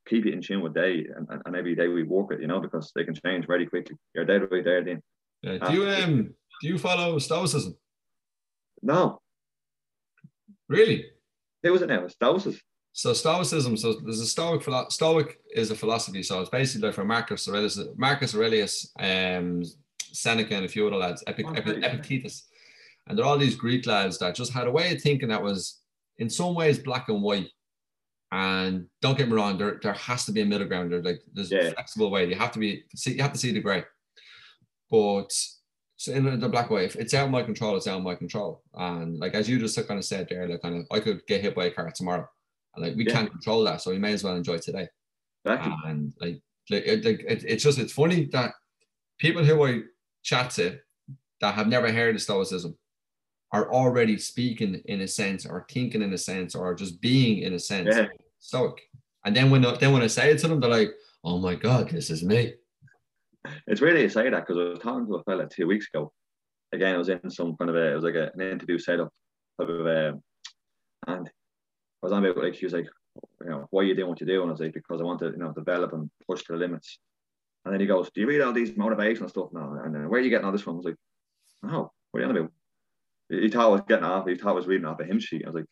[0.07, 2.47] keep you in tune with day and, and, and every day we walk it, you
[2.47, 3.95] know, because they can change very quickly.
[4.15, 5.01] You're dead right there, then.
[5.41, 5.57] Yeah.
[5.69, 7.75] Do you um do you follow Stoicism?
[8.83, 9.21] No,
[10.69, 11.05] Really?
[11.63, 12.07] who was it now?
[12.19, 12.59] Doses.
[12.93, 16.23] So Stoicism, so there's a Stoic Stoic is a philosophy.
[16.23, 19.63] So it's basically like from Marcus Aurelius, Marcus Aurelius, um,
[20.01, 21.77] Seneca, and a few other lads, Epic, Oh, Epic.
[21.83, 22.47] Epictetus,
[23.07, 25.80] and they're all these Greek lads that just had a way of thinking that was
[26.17, 27.49] in some ways black and white.
[28.33, 30.91] And don't get me wrong, there, there has to be a middle ground.
[30.91, 31.59] There, like there's Yeah.
[31.67, 32.29] a flexible way.
[32.29, 33.83] You have to be see, you have to see the grey.
[34.89, 35.31] But
[35.97, 38.15] so in the black white, if it's out of my control, it's out of my
[38.15, 38.63] control.
[38.73, 41.41] And like as you just kind of said there, like kind of I could get
[41.41, 42.27] hit by a car tomorrow.
[42.75, 43.13] And like we Yeah.
[43.13, 44.87] can't control that, so we may as well enjoy today.
[45.43, 45.73] Exactly.
[45.85, 48.53] And like, like, it, like it, it's just it's funny that
[49.17, 49.81] people who I
[50.23, 50.79] chat to
[51.41, 52.77] that have never heard of Stoicism
[53.51, 57.53] are already speaking in a sense, or thinking in a sense, or just being in
[57.53, 58.07] a sense Yeah.
[58.39, 58.81] Stoic.
[59.25, 60.91] And then when then when I say it to them, they're like,
[61.23, 62.55] "Oh my god, this is me."
[63.67, 66.11] It's really to say that because I was talking to a fella two weeks ago.
[66.73, 69.09] Again, I was in some kind of a, it was like a, an interview setup
[69.59, 70.23] type of, um,
[71.07, 71.31] and I
[72.01, 72.87] was on about like he was like,
[73.41, 74.41] you know, why are you doing what you do?
[74.41, 76.59] And I was like, because I want to, you know, develop and push to the
[76.59, 76.99] limits.
[77.65, 79.73] And then he goes, Do you read all these motivational stuff now?
[79.83, 80.75] And then where are you getting all this from?
[80.75, 80.95] I was like,
[81.63, 82.51] No, what are you on about?
[83.31, 85.43] He thought I was getting off, he thought I was reading off a hymn sheet.
[85.45, 85.65] I was like,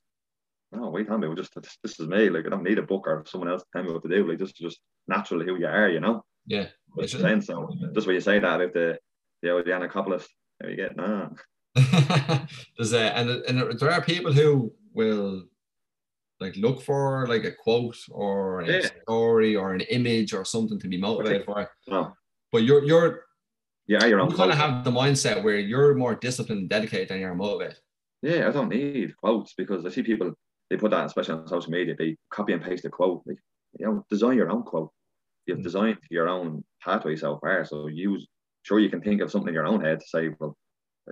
[0.73, 1.37] oh, No, what are you talking about?
[1.37, 2.29] Just this, this is me.
[2.29, 4.27] Like I don't need a book or someone else to tell me what to do.
[4.27, 6.23] Like this is just naturally who you are, you know?
[6.47, 7.47] Yeah, Makes It's- sense.
[7.47, 8.97] So just when you say that about the
[9.41, 10.25] the old Yannacopolis,
[10.59, 11.29] there you get nah.
[12.77, 15.43] There's a, and and there are people who will
[16.39, 18.87] like look for like a quote or a Yeah.
[19.03, 21.69] story or an image or something to be motivated for.
[21.87, 22.13] No.
[22.51, 23.25] But you're you're
[23.89, 24.29] Yeah, your own.
[24.29, 27.79] You kind of have the mindset where you're more disciplined and dedicated than you're motivated.
[28.21, 30.33] Yeah, I don't need quotes because I see people
[30.69, 33.23] they put that, especially on social media, they copy and paste a quote.
[33.25, 33.39] Like,
[33.79, 34.91] you know, design your own quote.
[35.47, 35.63] You've Mm.
[35.63, 37.65] designed your own pathway so far.
[37.65, 38.27] So use
[38.61, 40.55] sure you can think of something in your own head to say, well,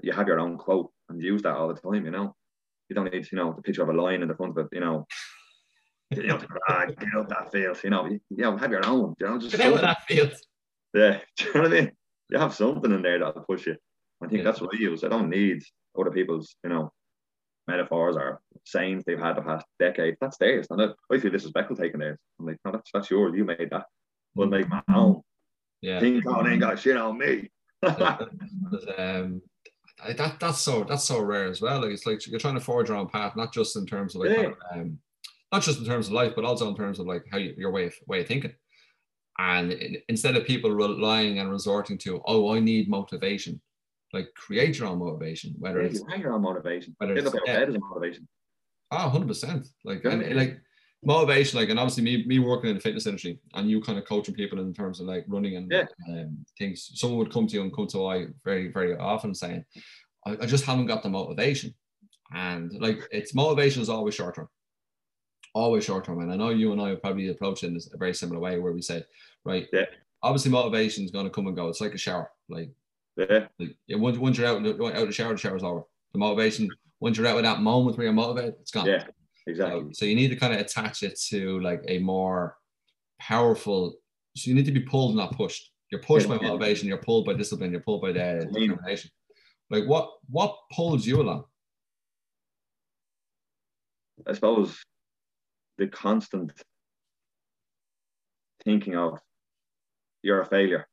[0.04, 2.36] you have your own quote and use that all the time, you know.
[2.90, 4.70] You don't need, you know, the picture of a lion in the front of it,
[4.72, 5.08] you know.
[6.13, 9.58] Get up that field, you know, you, you know, have your own, you know, just
[9.58, 10.34] Get out of that field.
[10.94, 11.92] Yeah, do you know what I mean?
[12.30, 13.76] You have something in there that'll push you.
[14.22, 14.44] I think Yeah.
[14.44, 15.04] that's what I use.
[15.04, 15.62] I don't need
[16.00, 16.92] other people's, you know,
[17.68, 20.16] metaphors or sayings they've had the past decade.
[20.22, 20.68] That's theirs.
[20.70, 22.18] And I, I feel disrespectful taking theirs.
[22.40, 23.34] I'm like, no, that's that's yours.
[23.36, 23.86] You made that.
[24.36, 25.22] We'll make my own.
[25.82, 26.00] Yeah.
[26.00, 27.50] King Kong ain't got shit on me.
[28.98, 29.42] Um,
[30.16, 31.82] that that's so that's so rare as well.
[31.82, 34.22] Like it's like you're trying to forge your own path, not just in terms of
[34.22, 34.52] like Yeah.
[34.72, 35.00] um,
[35.52, 37.72] not just in terms of life, but also in terms of like how you, your
[37.72, 38.54] way of way of thinking.
[39.39, 43.62] And instead of people relying and resorting to, oh, I need motivation,
[44.13, 46.95] like create your own motivation, whether it's you have your own motivation.
[46.97, 48.28] Whether it's- out of is a motivation.
[48.91, 49.67] Ah, 100%.
[49.84, 50.34] Like, and, Yeah.
[50.34, 50.60] like
[51.04, 54.06] motivation, like, and obviously me, me working in the fitness industry and you kind of
[54.06, 55.86] coaching people in terms of like running and Yeah.
[56.10, 56.89] um, things.
[56.95, 59.63] Someone would come to you and come to I very, very often saying,
[60.26, 61.76] I, I just haven't got the motivation.
[62.34, 64.47] And like, it's motivation is always short term,
[65.58, 66.22] always short term.
[66.22, 68.39] And I know you and I would probably approach it in this- a very similar
[68.39, 69.06] way where we said,
[69.43, 69.86] right, Yeah.
[70.22, 71.67] obviously motivation is going to come and go.
[71.67, 72.32] It's like a shower.
[72.50, 72.70] Like,
[73.17, 73.48] Yeah.
[73.60, 75.84] like once, once you're out, out of the shower, the shower's over.
[76.13, 78.86] The motivation, once you're out of that moment where you're motivated, it's gone.
[78.86, 79.08] Yeah.
[79.48, 79.82] Exactly.
[79.82, 82.58] So, so you need to kind of attach it to like a more
[83.20, 83.96] powerful.
[84.36, 85.72] So you need to be pulled, not pushed.
[85.89, 86.38] You're pushed Yeah.
[86.38, 86.88] by motivation.
[86.88, 87.72] You're pulled by discipline.
[87.72, 89.10] You're pulled by the determination.
[89.70, 90.12] Like what?
[90.30, 91.46] What pulls you along?
[94.26, 94.78] I suppose
[95.78, 96.52] the constant
[98.63, 99.20] thinking of
[100.24, 100.88] you're a failure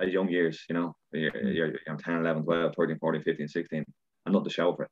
[0.00, 1.54] at young years, you know, you're, Mm.
[1.54, 3.84] you're, you're 10, 11, 12, 13, 14, 15, 16,
[4.26, 4.90] and not the show for it.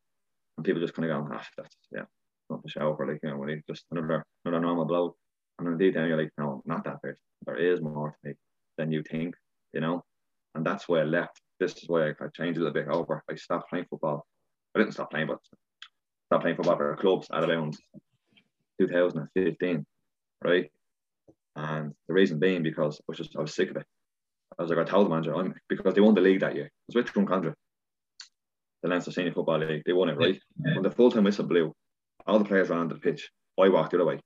[0.57, 2.05] And people just kind of go, ah, that's, yeah,
[2.49, 5.17] not the show for, like, you know, when just another, another normal bloke.
[5.59, 7.17] And then deep down, you're like, no, not that bit.
[7.47, 8.35] There is more to me
[8.79, 9.35] than you think,
[9.73, 10.03] you know,
[10.55, 11.41] and that's why I left.
[11.61, 13.23] This is why I, I changed a little bit over.
[13.31, 14.27] I stopped playing football.
[14.75, 15.39] I didn't stop playing, but
[16.27, 17.77] stopped playing football for clubs at around
[18.81, 19.85] 2015,
[20.45, 20.71] right?
[21.57, 23.87] And the reason being because I was just I was sick of it.
[24.59, 26.67] I was like, I told the manager, I'm because they won the league that year.
[26.67, 27.55] It was with Drumcondra,
[28.83, 29.83] the Leinster Senior Football League.
[29.87, 30.39] They won it, right?
[30.75, 31.73] When the full time whistle blew,
[32.27, 33.31] all the players ran onto the pitch.
[33.61, 34.15] I walked the other way.
[34.15, 34.21] And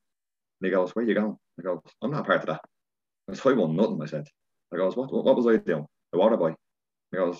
[0.63, 1.37] he goes, Where you going?
[1.59, 2.61] I go, I'm not part of that.
[3.29, 4.27] I goes, I won nothing, I said.
[4.73, 5.87] I goes, What what, what was I doing?
[6.13, 6.55] The water boy.
[7.11, 7.37] He goes,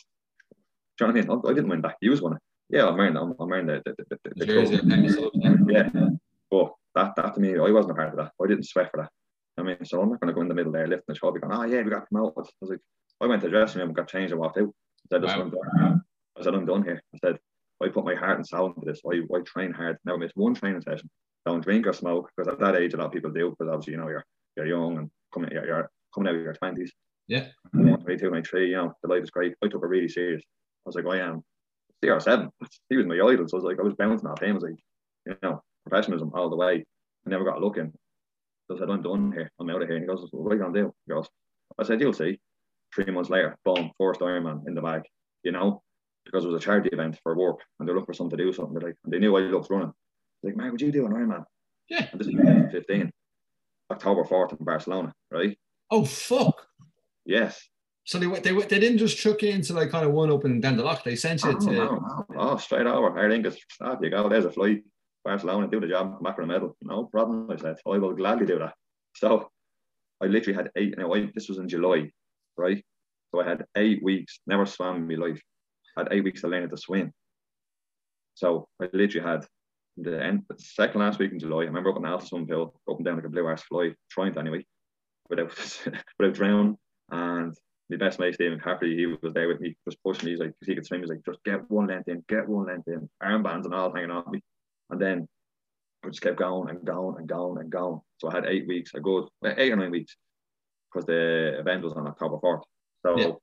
[0.99, 1.43] Do you know what I mean?
[1.47, 1.97] I, I didn't win that.
[2.01, 2.27] You was it.
[2.71, 4.93] Yeah, I'm wearing I'm, I'm wearing the the, the, the, the Jersey, trophy.
[4.93, 5.31] and so-
[5.69, 5.89] Yeah.
[6.51, 8.33] But that, that to me, I wasn't a part of that.
[8.43, 9.11] I didn't sweat for that.
[9.59, 11.41] I mean, so I'm not going to go in the middle there lifting the trophy
[11.41, 12.35] going, oh, yeah, we got promoted.
[12.39, 12.81] I was like,
[13.21, 14.69] I went to the dressing room, got changed and walked out.
[15.13, 15.41] I said, Wow.
[15.41, 16.03] I'm done.
[16.39, 17.03] I said, I'm done here.
[17.15, 17.39] I said,
[17.83, 19.01] I put my heart and soul into this.
[19.11, 19.99] I, I train hard.
[20.05, 21.11] Never miss one training session.
[21.47, 23.95] Don't drink or smoke because at that age, a lot of people do because obviously,
[23.95, 24.25] you know, you're
[24.57, 26.91] you're young and coming, you're, you're coming out of your 20s.
[27.29, 27.47] Yeah.
[27.73, 29.55] 22, 23, you know, the life is great.
[29.63, 30.43] I took it really serious.
[30.43, 31.43] I was like, I am
[32.05, 32.49] CR7.
[32.91, 33.47] He was my idol.
[33.49, 34.51] So I was like, I was bouncing off him.
[34.51, 34.79] I was like,
[35.27, 36.85] you know, professionalism all the way.
[37.27, 37.93] I never got a look in.
[38.69, 39.51] So I said, I'm done here.
[39.61, 39.97] I'm out of here.
[39.97, 40.95] And he goes, well, what are you going to do?
[41.07, 41.29] He goes,
[41.79, 42.39] I said, you'll see.
[42.95, 45.03] Three months later, boom, first Ironman in the bag,
[45.43, 45.83] you know,
[46.25, 48.53] because it was a charity event for work and they're looking for something to do
[48.53, 48.75] something.
[48.75, 49.93] They're like, and they knew I loved running.
[50.43, 51.45] They're like, Mark, would you do an Ironman?
[51.91, 52.07] Yeah.
[52.11, 53.11] And this is 2015,
[53.91, 55.59] October 4th in Barcelona, right?
[55.91, 56.67] Oh fuck!
[57.25, 57.67] Yes.
[58.05, 60.45] So they went- they they didn't just chuck you into like kind of one up
[60.45, 61.03] and down the lock.
[61.03, 61.73] They sent you Oh, to.
[61.73, 62.25] no, no.
[62.37, 63.19] oh, straight over.
[63.19, 64.29] I think it's, off you go.
[64.29, 64.83] There's a flight.
[65.29, 66.77] Barcelona, do the job, back with a medal.
[66.81, 67.77] No problem, I said.
[67.87, 68.75] I will gladly do that.
[69.15, 69.51] So
[70.23, 72.11] I literally had eight, now I, this was in July,
[72.57, 72.83] right?
[73.31, 75.41] So I had eight weeks, never swam in my life.
[75.97, 77.13] had eight weeks to learn to swim.
[78.35, 79.45] So I literally had
[79.99, 81.63] the end, the second last week in July.
[81.63, 83.63] I remember up in the ALSAA swimming pool, up and down like a blue arse
[83.63, 84.65] fly, trying to anyway,
[85.29, 85.53] without
[86.19, 86.79] without drowning.
[87.11, 87.55] And
[87.91, 90.31] my best mate Stephen Caffrey, he was there with me, just pushing me.
[90.33, 92.89] He's like, he could swim, he's like, just get one length in, get one length
[92.89, 94.41] in, armbands and all hanging on me.
[94.91, 95.29] And then
[96.05, 98.01] I just kept going and going and going and going.
[98.19, 100.17] So I had eight weeks, a good eight or nine weeks,
[100.93, 102.63] because the event was on October fourth.
[103.05, 103.41] So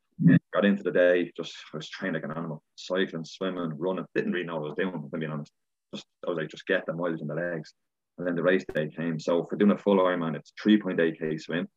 [0.53, 4.05] got into the day, just I was training like an animal, cycling, swimming, running.
[4.15, 5.51] Didn't really know what I was doing, if I'm being honest.
[5.93, 7.73] Just I was like, just get the mileage in the legs.
[8.17, 9.19] And then the race day came.
[9.19, 11.67] So for doing a full Ironman, it's 3.8k swim,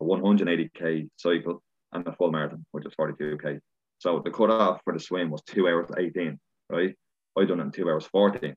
[0.00, 3.58] a 180k cycle, and a full marathon, which is 42k.
[3.98, 6.38] So the cut off for the swim was two hours 18,
[6.70, 6.94] right?
[7.38, 8.54] I done it in two hours 14.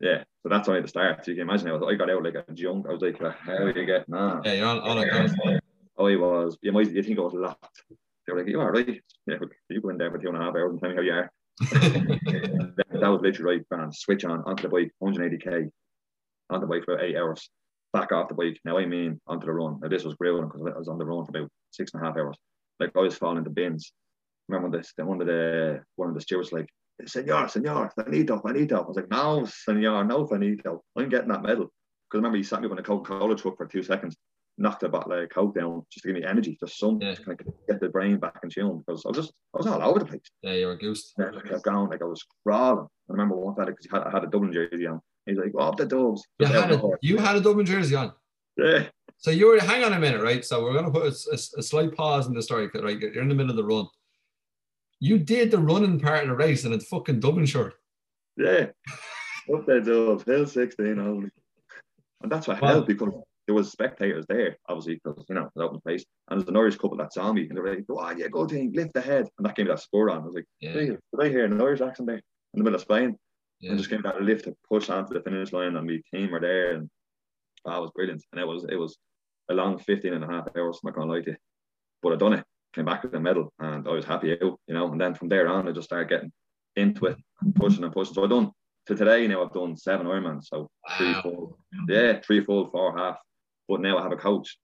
[0.00, 1.24] Yeah, so that's only the start.
[1.24, 2.86] So you can imagine I, was, I got out like a junk.
[2.88, 4.42] I was like, how are you getting on?
[4.44, 4.80] Yeah, you're on.
[4.80, 5.60] on, a-
[5.98, 7.82] I was, you might you think I was locked.
[8.26, 9.00] they were like, you are right.
[9.26, 9.36] Yeah,
[9.68, 11.12] you go in there for two and a half hours and tell me how you
[11.12, 11.30] are.
[11.60, 13.92] that, that was literally right, man.
[13.92, 15.70] Switch on onto the bike, 180k,
[16.50, 17.48] on the bike for eight hours,
[17.92, 18.58] back off the bike.
[18.64, 19.78] Now I mean onto the run.
[19.80, 22.06] Now this was grueling because I was on the run for about six and a
[22.06, 22.36] half hours.
[22.80, 23.92] Like I was falling into bins.
[24.48, 24.92] Remember this?
[24.96, 26.68] One of the one of the stewards like,
[27.06, 28.82] Senor, Senor, Finito, Finito.
[28.82, 30.82] I was like, no, Senor, no, Finito.
[30.96, 31.64] I'm getting that medal.
[31.64, 34.16] Because remember, he sat me up on a Coca Cola truck for two seconds,
[34.58, 37.14] knocked a bottle of Coke down just to give me energy, just some yeah.
[37.14, 38.82] to kind of get the brain back in tune.
[38.86, 40.20] Because I was just, I was all over the place.
[40.42, 41.12] Yeah, you were a goose.
[41.18, 42.86] Yeah, I kept going, like I was crawling.
[43.08, 45.00] I remember one fella because I had a Dublin jersey on.
[45.26, 48.12] He's like, "Oh, the Dubs." You had, a, you had a Dublin jersey on.
[48.56, 48.88] Yeah.
[49.18, 50.44] So you were hang on a minute, right?
[50.44, 52.98] So we're gonna put a, a, a slight pause in the story, right?
[52.98, 53.86] You're in the middle of the run.
[55.02, 57.74] You did the running part of the race in a fucking Dublin shirt.
[58.36, 58.66] Yeah.
[59.52, 61.28] Up there, Dubs, Hill 16 only.
[62.22, 63.12] And that's what helped because
[63.48, 66.04] there was spectators there, obviously, because you know, the open place.
[66.30, 68.28] And there's an Irish couple that saw me and they were like, Go on, yeah,
[68.28, 69.26] go team, lift the head.
[69.38, 70.22] And that gave me that spur on.
[70.22, 70.72] I was like, yeah.
[70.72, 72.22] Did I hear an Irish accent there in
[72.58, 73.16] the middle of Spain?
[73.58, 73.70] Yeah.
[73.70, 76.30] And just gave me that lift to push onto the finish line and my team
[76.30, 76.88] were there and
[77.64, 78.22] oh, was brilliant.
[78.30, 78.96] And it was it was
[79.50, 81.36] a long 15 and a half hours, I'm not gonna lie to you.
[82.04, 84.74] But I done it, came back with a medal and I was happy out, you
[84.74, 86.32] know, and then from there on I just started getting
[86.76, 88.14] into it and pushing and pushing.
[88.14, 88.50] So I've done
[88.86, 90.46] to today you know, I've done seven Ironmans.
[90.46, 90.96] So wow.
[90.96, 91.58] three full
[91.88, 93.18] yeah, three full, four half.
[93.68, 94.56] But now I have a coach,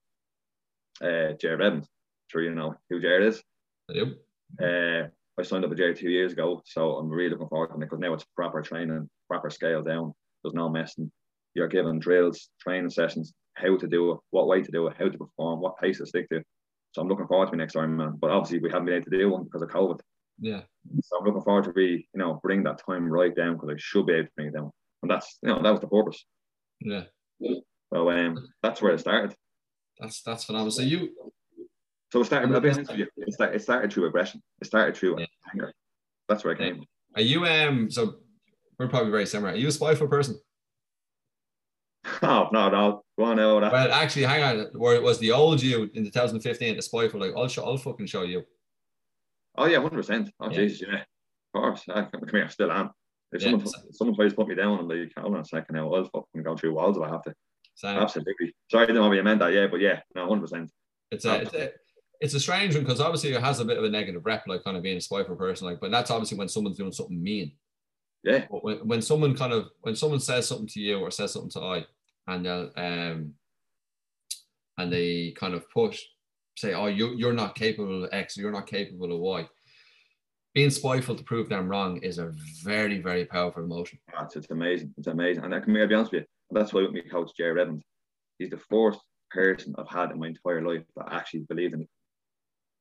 [1.01, 1.87] uh Jared Evans.
[2.27, 3.43] Sure you know who Jared is.
[3.89, 4.07] Yep.
[4.61, 5.07] Uh
[5.39, 7.79] I signed up with Jared two years ago, so I'm really looking forward to it
[7.79, 10.13] because now it's proper training, proper scale down.
[10.43, 11.11] There's no messing.
[11.53, 15.07] You're given drills, training sessions, how to do it, what way to do it, how
[15.07, 16.43] to perform, what pace to stick to.
[16.91, 18.19] So I'm looking forward to my next Ironman.
[18.19, 19.99] But obviously we haven't been able to do one because of COVID.
[20.39, 20.61] Yeah.
[21.03, 23.75] So I'm looking forward to be, you know, bring that time right down because I
[23.77, 24.71] should be able to bring it down.
[25.01, 26.25] And that's, you know, that was the purpose.
[26.81, 27.03] Yeah.
[27.93, 29.35] So um, that's where it started.
[29.99, 30.71] That's that's phenomenal.
[30.71, 31.09] So you.
[32.11, 32.53] So it started.
[32.53, 33.07] I'll be honest with you.
[33.17, 34.41] It started, it started through aggression.
[34.61, 35.25] It started through yeah.
[35.53, 35.73] anger.
[36.27, 36.83] That's where it came.
[37.15, 37.89] Are you um?
[37.91, 38.15] So
[38.77, 39.51] we're probably very similar.
[39.51, 40.39] Are you a spiteful person?
[42.21, 43.71] Oh no, no, go on out.
[43.71, 44.65] Well, actually, hang on.
[44.73, 47.19] Where it was the old you in 2015, the spiteful.
[47.19, 48.43] Like, I'll show, I'll fucking show you.
[49.57, 50.31] Oh yeah, hundred percent.
[50.39, 50.57] Oh yeah.
[50.57, 51.83] Jesus, yeah, of course.
[51.89, 52.91] I, come here, I still am.
[53.31, 53.51] If yeah.
[53.51, 55.93] someone, if someone tries to put me down, I'm like, hold on a second now,
[55.93, 57.33] I'll fucking go through walls if I have to.
[57.75, 57.97] Same.
[57.97, 58.53] Absolutely.
[58.69, 60.71] Sorry, I didn't know you meant that, yeah, but yeah, no, hundred percent.
[61.11, 61.69] It's a, it's a,
[62.19, 64.63] it's a strange one because obviously it has a bit of a negative rep, like
[64.63, 67.53] kind of being a spiteful person, like, but that's obviously when someone's doing something mean.
[68.23, 68.45] Yeah.
[68.51, 71.51] But when, when someone kind of when someone says something to you or says something
[71.51, 71.85] to I,
[72.29, 73.33] and they'll um,
[74.77, 76.01] and they kind of push,
[76.57, 79.47] say, oh, you you're not capable of X, you're not capable of Y
[80.53, 82.31] being spiteful to prove them wrong is a
[82.63, 83.99] very, very powerful emotion.
[84.13, 84.93] That's it's amazing.
[84.97, 85.43] It's amazing.
[85.43, 87.83] And I can be honest with you, that's why with me coach Jerry Evans,
[88.39, 91.87] he's the first person I've had in my entire life that actually believed in me.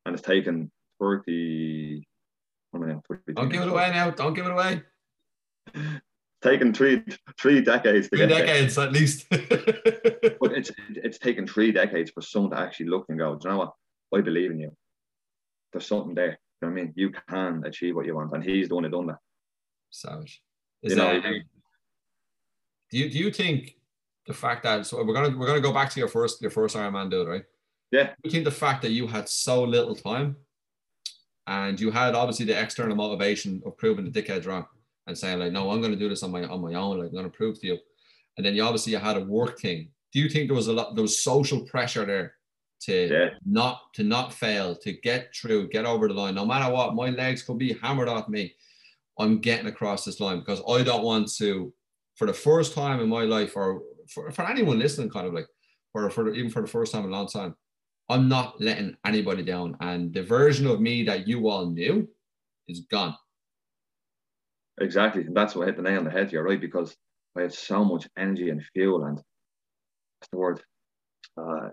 [0.07, 2.03] And it's taken 30
[2.73, 4.11] Don't give it away now.
[4.11, 4.83] Don't give it away.
[6.42, 7.03] taken three
[7.38, 8.87] three decades three decades there.
[8.87, 9.27] at least.
[9.31, 13.55] but it's it's taken three decades for someone to actually look and go, Do you
[13.55, 13.72] know what?
[14.14, 14.77] I believe in you.
[15.72, 16.38] There's something there.
[16.61, 16.92] You know what I mean?
[16.96, 19.18] You can achieve what you want, and he's the one who done that.
[19.90, 20.42] Savage.
[20.83, 21.42] Is you know, that,
[22.90, 23.77] do you do you think
[24.27, 26.77] the fact that so we're gonna we're gonna go back to your first your first
[26.77, 27.44] Ironman dude, right?
[27.90, 28.05] Yeah.
[28.05, 30.37] Do you think the fact that you had so little time
[31.46, 34.66] and you had obviously the external motivation of proving the dickheads wrong
[35.09, 37.16] and saying like, no, I'm gonna do this on my on my own, like I'm
[37.16, 37.79] gonna prove to you.
[38.37, 39.90] And then you obviously you had a work thing.
[40.12, 42.35] Do you think there was a lot there was social pressure there
[42.81, 43.29] to yeah.
[43.44, 46.35] not to not fail, to get through, get over the line.
[46.35, 48.55] No matter what, my legs could be hammered off me.
[49.18, 51.73] I'm getting across this line because I don't want to,
[52.14, 55.49] for the first time in my life, or for, for anyone listening, kind of like,
[55.92, 57.57] or for even for the first time in a long time,
[58.09, 59.77] I'm not letting anybody down.
[59.81, 62.09] And the version of me that you all knew
[62.68, 63.16] is gone.
[64.81, 65.25] Exactly.
[65.25, 66.33] And that's what hit the nail on the head.
[66.33, 66.97] You're right, because
[67.37, 69.21] I had so much energy and fuel and
[70.31, 70.61] the word?
[71.37, 71.69] Uh,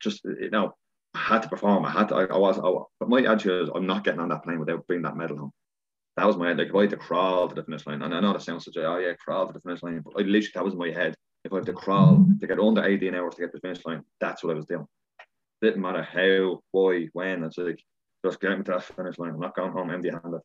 [0.00, 0.74] just you know,
[1.14, 1.84] I had to perform.
[1.84, 2.16] I had to.
[2.16, 2.58] I, I was.
[2.58, 5.38] I, but my attitude is, I'm not getting on that plane without bringing that medal
[5.38, 5.52] home.
[6.16, 6.58] That was my head.
[6.58, 6.68] like.
[6.68, 8.76] If I had to crawl to the finish line, and I know that sounds such
[8.76, 11.14] a oh yeah, crawl to the finish line, but I literally that was my head.
[11.44, 13.84] If I had to crawl to get under 18 hours to get to the finish
[13.84, 14.86] line, that's what I was doing.
[15.60, 17.44] Didn't matter how, why, when.
[17.44, 17.82] It's like
[18.24, 19.30] just get me to that finish line.
[19.30, 20.40] I'm not going home empty-handed.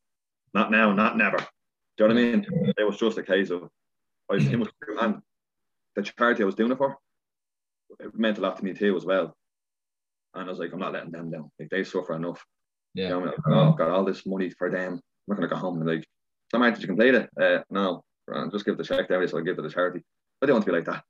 [0.53, 1.37] Not now, not never.
[1.97, 2.73] Do you know what I mean?
[2.77, 3.69] It was just a case of
[4.29, 5.21] I was and
[5.95, 6.97] the charity I was doing it for,
[7.99, 9.35] it meant a lot to me too as well.
[10.35, 11.49] And I was like, I'm not letting them down.
[11.59, 12.43] Like they suffer enough.
[12.93, 13.05] Yeah.
[13.05, 14.93] You know, like, oh, I've got all this money for them.
[14.93, 16.05] I'm not gonna go home and like,
[16.51, 17.29] some did you complete it?
[17.41, 18.03] Uh, no,
[18.51, 20.03] just give the check there, so I give it to the charity.
[20.39, 21.03] But they want to be like that.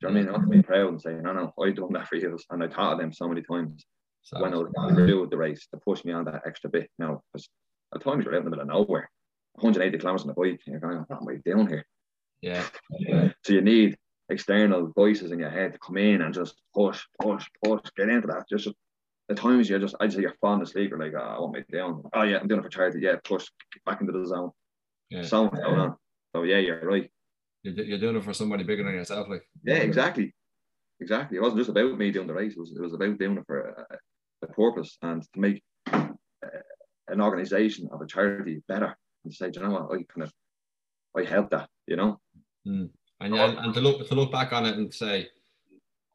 [0.00, 0.28] Do you know what I mean?
[0.28, 2.38] I want to be proud and say, no, no, I done that for you.
[2.50, 3.86] And I taught them so many times.
[4.22, 6.90] so, when I was to the race to push me on that extra bit.
[6.98, 7.48] You know, because
[7.94, 9.10] at times you're out in the middle of nowhere,
[9.56, 11.86] 180 kilometers on the bike, and you're going, what am I doing here?
[12.42, 12.64] Yeah.
[13.44, 13.96] So you need
[14.28, 18.26] external voices in your head to come in and just push, push, push, get into
[18.28, 18.48] that.
[18.48, 18.68] Just
[19.30, 20.90] at times you're just, I'd say you're falling asleep.
[20.90, 22.02] You're like, oh, I want me down.
[22.12, 23.00] Oh yeah, I'm doing it for charity.
[23.00, 23.46] Yeah, push,
[23.84, 24.50] back into the zone.
[25.10, 25.22] Yeah.
[25.22, 25.96] So on.
[26.34, 27.10] So yeah, you're right.
[27.62, 29.42] You're, you're doing it for somebody bigger than yourself, like.
[29.64, 30.34] Yeah, exactly,
[31.00, 31.38] exactly.
[31.38, 32.52] It wasn't just about me doing the race.
[32.52, 36.08] It was, it was about doing it for a, a purpose and to make uh,
[37.08, 40.32] an organization of a charity better and say, you know what, I kind of,
[41.16, 42.20] I helped that, you know.
[42.66, 42.90] Mm.
[43.20, 45.28] And, yeah, and to look to look back on it and say,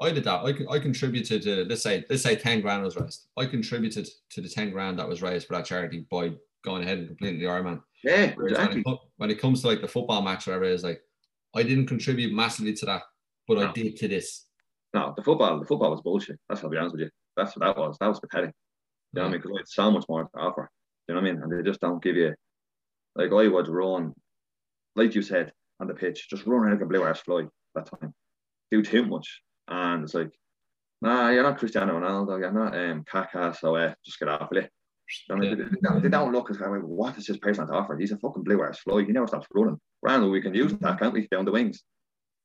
[0.01, 0.41] I did that.
[0.41, 3.27] I, I contributed to let's say let's say ten grand was raised.
[3.37, 6.99] I contributed to the ten grand that was raised for that charity by going ahead
[6.99, 7.81] and completing the Ironman.
[8.03, 8.81] Yeah, exactly.
[8.83, 11.01] When it, when it, comes to like the football match, whatever it is, like
[11.55, 13.03] I didn't contribute massively to that,
[13.47, 13.69] but no.
[13.69, 14.45] I did to this.
[14.93, 16.39] No, the football, the football was bullshit.
[16.49, 17.09] That's how I'll be honest with you.
[17.37, 17.97] That's what that was.
[17.99, 18.51] That was pathetic.
[19.13, 19.41] You know what I mean?
[19.41, 20.69] Because it's so much more to offer.
[21.07, 21.43] You know what I mean?
[21.43, 22.33] And they just don't give you
[23.15, 24.13] like I would run,
[24.95, 27.43] like you said, on the pitch, just run around like a blue arse fly
[27.75, 28.13] that time.
[28.71, 29.41] Do too much.
[29.67, 30.31] And it's like,
[31.01, 34.57] nah, you're not Cristiano Ronaldo, you're not um Kaká, so uh, just get off of
[34.57, 34.71] it.
[35.29, 35.55] Yeah.
[35.55, 37.97] they, they, don't look as like, what is this person to offer?
[37.97, 39.03] He's a fucking blue arse fly.
[39.03, 39.77] He never stops running.
[40.01, 41.27] Randall, we can use that, can't we?
[41.27, 41.83] Down the wings.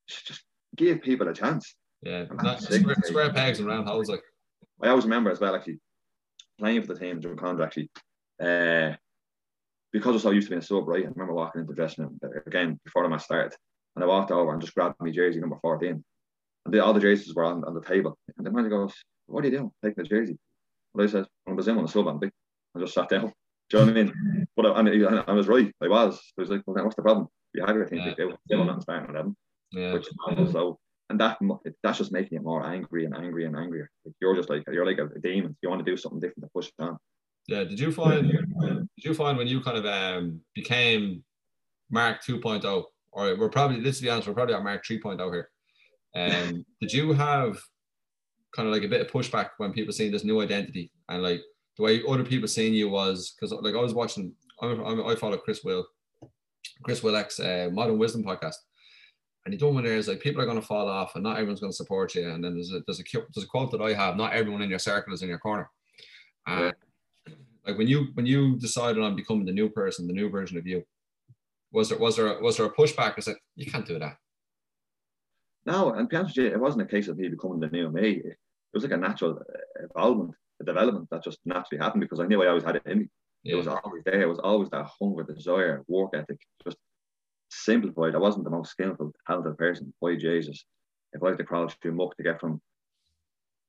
[0.08, 0.42] Just
[0.74, 1.76] give people a chance.
[2.02, 4.08] Yeah, not square, square pegs and round holes.
[4.08, 4.22] Like
[4.82, 5.78] I always remember as well, actually,
[6.58, 7.90] playing for the team during Condor, actually,
[8.40, 8.92] uh,
[9.96, 11.04] because I was so used to being so bright.
[11.04, 13.56] I remember walking into the dressing room uh, again before the match started,
[13.94, 16.04] and I walked over and just grabbed my jersey number 14.
[16.66, 18.18] And the, all the jerseys were on, on the table.
[18.36, 18.94] And the manager goes,
[19.26, 19.70] What are you doing?
[19.82, 20.38] Taking the jersey.
[20.92, 22.22] Well, I said, I was in on the sub, and
[22.74, 23.32] I just sat down.
[23.70, 24.46] Do you know what I mean?
[24.56, 25.72] But I, I, I was right.
[25.82, 26.20] I was.
[26.38, 27.28] I was like, well, then what's the problem?
[27.54, 28.14] You had team yeah.
[28.16, 29.36] they were still not starting with them.
[29.72, 29.94] Yeah.
[29.94, 30.06] Which
[30.52, 30.78] so
[31.08, 31.38] and that
[31.82, 33.90] that's just making you more angry and angry and angrier.
[34.04, 35.56] Like you're just like you're like a, a demon.
[35.62, 36.98] You want to do something different to push it on.
[37.48, 37.64] Yeah.
[37.64, 41.22] Did you find did you find when you kind of um became
[41.90, 45.50] Mark 2.0 or we're probably let's be honest, we're probably at Mark 3.0 here.
[46.14, 47.58] Um did you have
[48.54, 51.42] kind of like a bit of pushback when people seeing this new identity and like
[51.76, 54.32] the way other people seeing you was because like I was watching
[54.62, 55.86] I'm, I'm, i follow Chris Will
[56.82, 58.56] Chris Willock's uh, Modern Wisdom podcast
[59.44, 61.60] and you don't want to like people are going to fall off and not everyone's
[61.60, 63.92] going to support you and then there's a there's a there's a quote that I
[63.92, 65.70] have not everyone in your circle is in your corner
[66.46, 66.72] uh,
[67.66, 70.66] like when you when you decided on becoming the new person the new version of
[70.66, 70.82] you
[71.72, 74.16] was there was there was there a pushback I said you can't do that
[75.64, 78.36] no and to you, it wasn't a case of me becoming the new me it
[78.72, 79.40] was like a natural
[79.82, 82.98] evolvement a development that just naturally happened because I knew I always had it in
[83.00, 83.08] me
[83.42, 83.54] yeah.
[83.54, 86.78] it was always there it was always that hunger desire work ethic just
[87.50, 88.14] simplified.
[88.14, 89.92] I wasn't the most skillful, talented person.
[90.00, 90.64] By Jesus,
[91.12, 92.60] if I had to crawl through muck to get from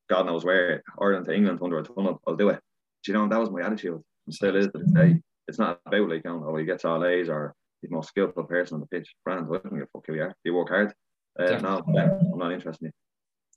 [0.09, 2.61] God knows where Ireland to England under a tunnel, I'll do it.
[3.07, 4.01] You know, that was my attitude.
[4.25, 5.21] And still is to this day.
[5.47, 8.43] It's not about like, know, oh, he gets all A's or he's the most skillful
[8.43, 9.13] person on the pitch.
[9.23, 10.35] Brand, I don't give a fuck who you are.
[10.43, 10.93] You work hard.
[11.39, 12.91] Uh, no, I'm not interested in you.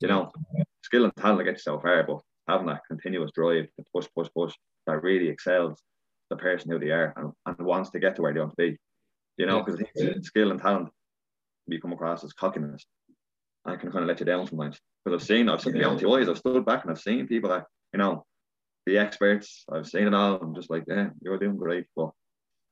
[0.01, 0.31] You know,
[0.83, 4.29] skill and talent get you so far, but having that continuous drive to push, push,
[4.35, 4.53] push
[4.87, 5.81] that really excels
[6.29, 8.55] the person who they are and, and wants to get to where they want to
[8.57, 8.77] be
[9.37, 10.11] you know, because yeah.
[10.21, 10.89] skill and talent
[11.67, 12.85] you come across as cockiness
[13.65, 14.79] and can kind of let you down sometimes.
[15.03, 15.83] Because I've seen, I've seen yeah.
[15.83, 18.25] the empty eyes, I've stood back and I've seen people that, you know,
[18.85, 20.35] the experts, I've seen it all.
[20.35, 21.85] I'm just like, yeah, you're doing great.
[21.95, 22.11] But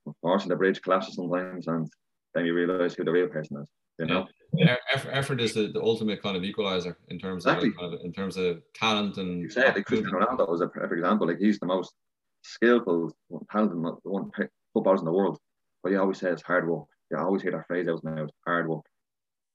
[0.05, 1.87] unfortunately, the bridge collapses sometimes and
[2.33, 3.69] then you realize who the real person is,
[3.99, 4.27] you know?
[4.53, 4.75] Yeah.
[4.91, 7.69] Effort, effort is the, the ultimate kind of equalizer in terms exactly.
[7.69, 10.93] of, kind of in terms of talent and you said Cristiano Ronaldo was a perfect
[10.93, 11.93] example like he's the most
[12.41, 13.15] skillful
[13.51, 14.31] talented one
[14.73, 15.37] footballers in the world
[15.83, 16.85] but he always says hard work.
[17.11, 18.85] You always hear that phrase out now, hard work.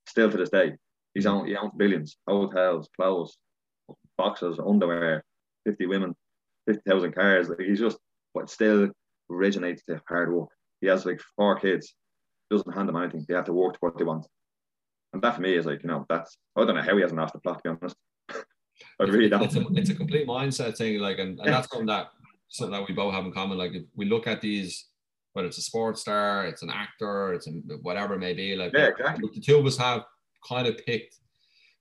[0.06, 0.72] Still to this day,
[1.14, 1.30] he's mm.
[1.30, 3.36] owned, he owns billions, hotels, clothes,
[4.16, 5.24] boxes, underwear,
[5.66, 6.14] 50 women,
[6.66, 7.48] 50,000 cars.
[7.48, 7.98] Like he's just,
[8.34, 8.90] but still
[9.30, 10.48] originates to hard work.
[10.80, 11.94] He has like four kids,
[12.50, 13.24] doesn't hand them anything.
[13.28, 14.26] They have to work to what they want.
[15.12, 17.20] And that for me is like, you know, that's, I don't know how he hasn't
[17.20, 17.96] asked the plot, to be honest.
[19.00, 19.44] I really don't.
[19.44, 20.98] It's a, it's a complete mindset thing.
[20.98, 22.08] Like, and, and that's something that,
[22.48, 23.56] something that we both have in common.
[23.56, 24.86] Like, if we look at these,
[25.34, 27.50] whether it's a sports star, it's an actor, it's a,
[27.82, 28.56] whatever it may be.
[28.56, 29.28] Like yeah, exactly.
[29.34, 30.04] the two of us have
[30.48, 31.16] kind of picked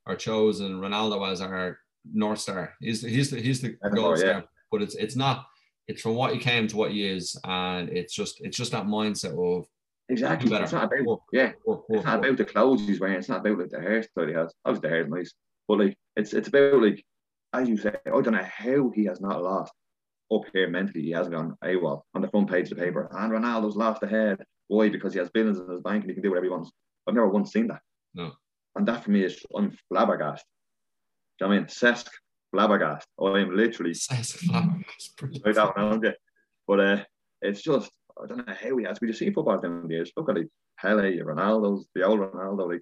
[0.05, 1.79] or chosen Ronaldo as our
[2.11, 2.73] north star.
[2.81, 4.41] He's the, he's the he's the gold yeah.
[4.73, 5.45] But it's it's not.
[5.87, 8.87] It's from what he came to what he is, and it's just it's just that
[8.87, 9.67] mindset of
[10.09, 10.51] exactly.
[10.51, 11.51] It's not about work, yeah.
[11.65, 13.17] Work, work, it's not about the clothes he's wearing.
[13.17, 14.51] It's not about like, the hairstyle he has.
[14.65, 15.33] Obviously, the hair's nice,
[15.67, 17.05] but like it's it's about like
[17.53, 17.93] as you say.
[18.07, 19.71] I don't know how he has not lost
[20.33, 23.09] up here mentally, he hasn't gone AWOL on the front page of the paper.
[23.11, 24.43] And Ronaldo's lost ahead.
[24.67, 24.89] Why?
[24.89, 26.71] Because he has billions in his bank and he can do whatever he wants.
[27.07, 27.81] I've never once seen that.
[28.15, 28.31] No.
[28.75, 30.47] And that for me is I'm flabbergasted.
[31.37, 31.67] Do you know what I mean?
[31.67, 32.07] Cesc
[32.53, 33.09] flabbergasted.
[33.19, 34.51] I'm literally flabbergasted.
[35.45, 36.13] I
[36.67, 37.03] But uh,
[37.41, 37.91] it's just
[38.21, 40.11] I don't know how we has we just see football down the years.
[40.15, 40.47] Look at like
[40.79, 42.81] Pele, Ronaldo's, the old Ronaldo, like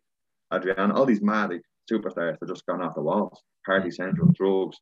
[0.54, 3.42] Adriano, all these mad like, superstars that just gone off the walls.
[3.66, 4.78] Party central, drugs.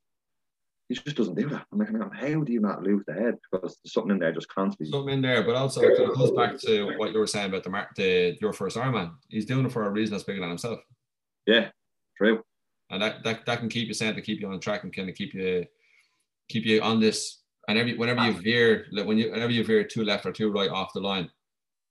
[0.87, 1.65] He just doesn't do that.
[1.71, 3.35] I'm like, how do you not lose the head?
[3.51, 4.89] Because there's something in there just constantly.
[4.91, 7.85] Something in there, but also it goes back to what you were saying about the,
[7.95, 9.11] the your first Ironman.
[9.27, 10.79] He's doing it for a reason that's bigger than himself.
[11.45, 11.69] Yeah,
[12.17, 12.41] true.
[12.91, 15.15] And that, that, that can keep you centered, keep you on track, and kind of
[15.15, 15.65] keep you
[16.49, 17.39] keep you on this.
[17.67, 20.51] And every whenever you veer, like when you whenever you veer two left or two
[20.51, 21.29] right off the line,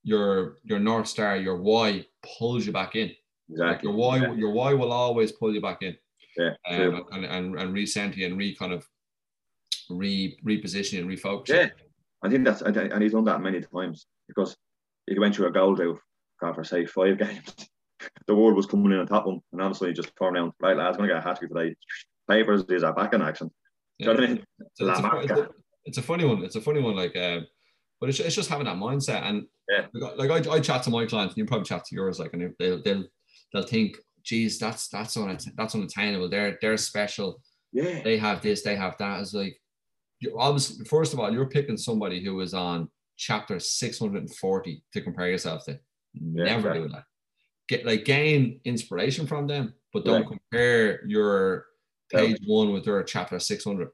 [0.02, 2.04] your your north star, your why
[2.38, 3.12] pulls you back in.
[3.48, 3.74] Exactly.
[3.74, 4.34] Like your why, yeah.
[4.34, 5.96] your why will always pull you back in.
[6.36, 6.54] Yeah.
[6.68, 8.86] Um, and, and and recenter you and re kind of
[9.88, 11.48] re reposition and refocus.
[11.48, 11.68] Yeah.
[12.22, 14.56] I think that's and he's done that many times because
[15.06, 15.80] he went through a goal
[16.42, 17.54] out for say five games.
[18.26, 20.52] The world was coming in on top of him, and obviously just turned around.
[20.60, 21.74] Right, lads, going to get a hat trick today.
[22.28, 23.50] Papers is a back in action.
[23.98, 24.08] Yeah.
[24.08, 24.44] You know I mean?
[24.74, 25.48] so it's, a, it's, a,
[25.84, 26.44] it's, a, funny one.
[26.44, 26.94] It's a funny one.
[26.94, 27.40] Like, uh,
[28.00, 29.22] but it's, it's just having that mindset.
[29.22, 31.94] And yeah, like, like I, I chat to my clients, and you probably chat to
[31.94, 32.18] yours.
[32.18, 33.04] Like, and they'll they'll
[33.52, 36.28] they'll think, geez, that's that's on that's unattainable.
[36.28, 37.40] They're they're special.
[37.72, 39.20] Yeah, they have this, they have that.
[39.20, 39.60] It's like,
[40.20, 45.28] you obviously, first of all, you're picking somebody who was on chapter 640 to compare
[45.28, 45.72] yourself to.
[46.14, 46.82] Yeah, Never exactly.
[46.82, 47.04] do that
[47.68, 50.38] get like gain inspiration from them, but don't right.
[50.50, 51.66] compare your
[52.10, 53.88] page one with their chapter 600.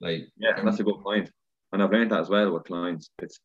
[0.00, 1.30] Like, yeah, um, that's a good point.
[1.72, 3.10] And I've learned that as well with clients.
[3.20, 3.38] It's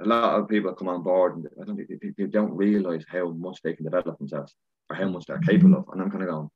[0.00, 3.30] a lot of people come on board and I don't think they don't realize how
[3.30, 4.54] much they can develop themselves
[4.90, 5.88] or how much they're capable of.
[5.92, 6.48] And I'm kind of going,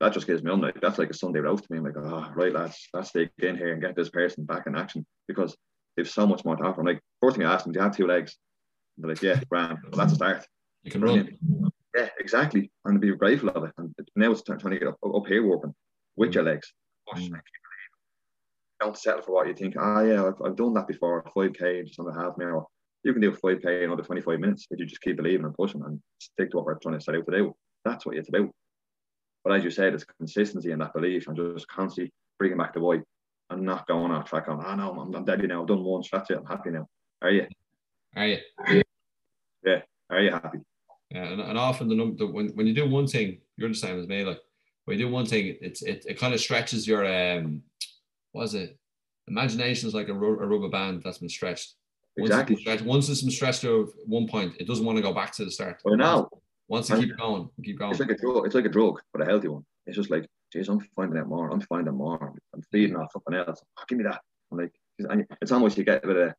[0.00, 1.78] that just gives me on like that's like a Sunday roast to me.
[1.78, 4.76] I'm like, oh, right, lads, let's stay in here and get this person back in
[4.76, 5.56] action because
[5.96, 6.80] they've so much more to offer.
[6.80, 8.36] I'm like, first thing I ask them, do you have two legs?
[8.96, 9.78] And they're like, yeah, grand.
[9.82, 10.46] Well, that's a start.
[10.86, 11.36] You can run.
[11.96, 12.70] Yeah, exactly.
[12.84, 13.72] And be grateful of it.
[13.76, 15.74] And now it's trying to get up, up here working
[16.14, 16.72] with your legs.
[17.12, 17.40] Mm.
[18.80, 19.74] Don't settle for what you think.
[19.76, 21.24] Ah, yeah, I've, I've done that before.
[21.36, 22.64] 5K just under half an hour.
[23.02, 25.54] You can do a 5K in another 25 minutes if you just keep believing and
[25.54, 27.56] pushing and stick to what we're trying to set out to do.
[27.84, 28.50] That's what it's about.
[29.42, 32.80] But as you said, it's consistency and that belief and just constantly bringing back the
[32.80, 33.00] why
[33.50, 35.62] and not going off track on, oh no, I'm, I'm dead now.
[35.62, 36.86] I've done once, that's it, I'm happy now.
[37.22, 37.46] Are you?
[38.14, 38.38] Are you?
[39.64, 39.82] Yeah.
[40.10, 40.58] Are you happy?
[41.16, 43.98] Yeah, and, and often the number when, when you do one thing, you're the same
[43.98, 44.22] as me.
[44.22, 44.38] Like
[44.84, 47.62] when you do one thing, it's it, it kind of stretches your um,
[48.32, 48.78] what is it?
[49.26, 51.72] Imagination is like a, a rubber band that's been stretched.
[52.18, 52.54] Once exactly.
[52.54, 55.32] It's stretched, once it's been stretched to one point, it doesn't want to go back
[55.36, 55.80] to the start.
[55.86, 56.28] Well, now
[56.68, 57.92] once you keep going, keep going.
[57.92, 58.44] It's like a drug.
[58.44, 59.64] It's like a drug, but a healthy one.
[59.86, 61.50] It's just like, geez, I'm finding out more.
[61.50, 62.34] I'm finding more.
[62.54, 63.62] I'm feeding off something else.
[63.78, 64.20] Oh, give me that.
[64.52, 64.72] I'm like,
[65.40, 66.34] it's almost you get a bit of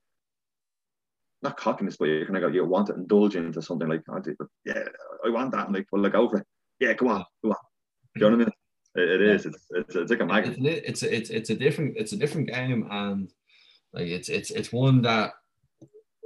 [1.41, 4.21] not cockiness, but you kind of go, you want to indulge into something like, oh,
[4.65, 4.83] yeah,
[5.25, 5.67] I want that.
[5.67, 6.47] I'm like, well, like, go for it.
[6.79, 7.57] Yeah, come on, come on.
[8.15, 8.53] Do you know what I mean?
[8.95, 9.45] It, it is.
[9.45, 10.83] It's, it's, it's like a magnet.
[10.85, 13.31] It's, a, it's, it's a different, it's a different game, and
[13.93, 15.33] like it's, it's, it's one that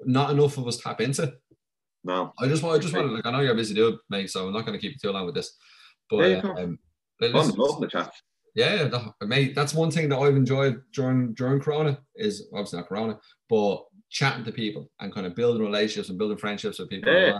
[0.05, 1.33] not enough of us tap into.
[2.03, 2.33] No.
[2.39, 4.47] I just want, I just want to, like, I know you're busy dude, mate, so
[4.47, 5.55] I'm not going to keep you too long with this.
[6.09, 6.79] But yeah, um,
[7.21, 8.11] I'm loving the chat.
[8.53, 8.89] Yeah,
[9.21, 13.17] mate, that's one thing that I've enjoyed during during Corona is obviously not Corona,
[13.49, 17.11] but chatting to people and kind of building relationships and building friendships with people.
[17.11, 17.39] Yeah.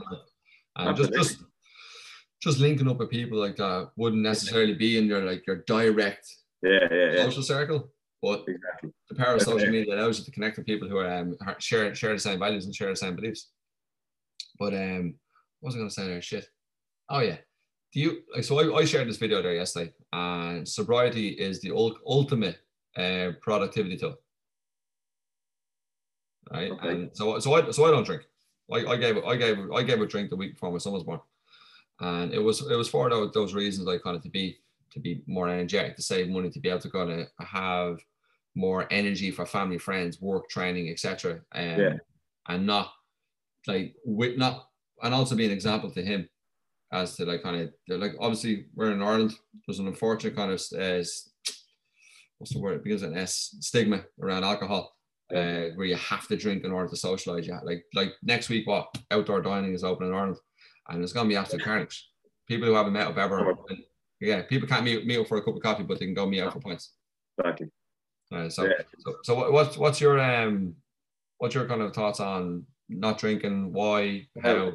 [0.77, 1.37] And just, just
[2.41, 6.25] just linking up with people like that wouldn't necessarily be in your like your direct
[6.63, 7.23] yeah, yeah, yeah.
[7.23, 7.91] social circle.
[8.21, 8.91] But exactly.
[9.09, 11.93] the power of social media allows you to connect with people who are um, share
[11.93, 13.49] share the same values and share the same beliefs.
[14.57, 15.15] But um,
[15.59, 16.21] what was I going to say there?
[16.21, 16.47] Shit.
[17.09, 17.37] Oh yeah.
[17.93, 18.45] Do you like?
[18.45, 21.71] So I, I shared this video there yesterday, and sobriety is the
[22.05, 22.59] ultimate
[22.95, 24.15] uh, productivity tool
[26.51, 26.71] right?
[26.71, 26.89] Okay.
[26.89, 28.23] And so, so I, so I don't drink.
[28.71, 31.03] I, I gave, I gave, I gave a drink the week before my son was
[31.03, 31.19] born,
[31.99, 33.87] and it was, it was for those, those reasons.
[33.87, 34.57] I kind of to be,
[34.91, 37.99] to be more energetic, to save money, to be able to kind of have
[38.55, 41.41] more energy for family, friends, work, training, etc.
[41.53, 41.93] Um, yeah.
[42.47, 42.91] And not
[43.67, 44.67] like with not,
[45.03, 46.27] and also be an example to him
[46.91, 49.33] as to like kind of like obviously we're in Ireland.
[49.65, 51.03] There's an unfortunate kind of uh,
[52.37, 52.75] what's the word?
[52.75, 54.95] It begins with an S stigma around alcohol
[55.33, 57.47] uh, where you have to drink in order to socialize.
[57.47, 60.37] Yeah, like like next week, what outdoor dining is open in Ireland,
[60.89, 62.09] and it's gonna be after carnage.
[62.47, 63.55] People who haven't met up ever,
[64.19, 66.27] yeah, people can't meet, meet up for a cup of coffee, but they can go
[66.27, 66.93] meet out for pints.
[67.37, 67.69] Exactly.
[68.33, 68.73] Uh, so, yeah.
[68.99, 70.75] so, so what's what's your um,
[71.37, 73.73] what's your kind of thoughts on not drinking?
[73.73, 74.27] Why?
[74.41, 74.73] How?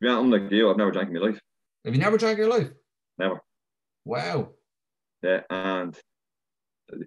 [0.00, 0.70] Yeah, I'm like you.
[0.70, 1.40] I've never drank in my life.
[1.84, 2.70] Have you never drank in your life?
[3.18, 3.40] Never.
[4.04, 4.50] Wow.
[5.22, 5.96] Yeah, and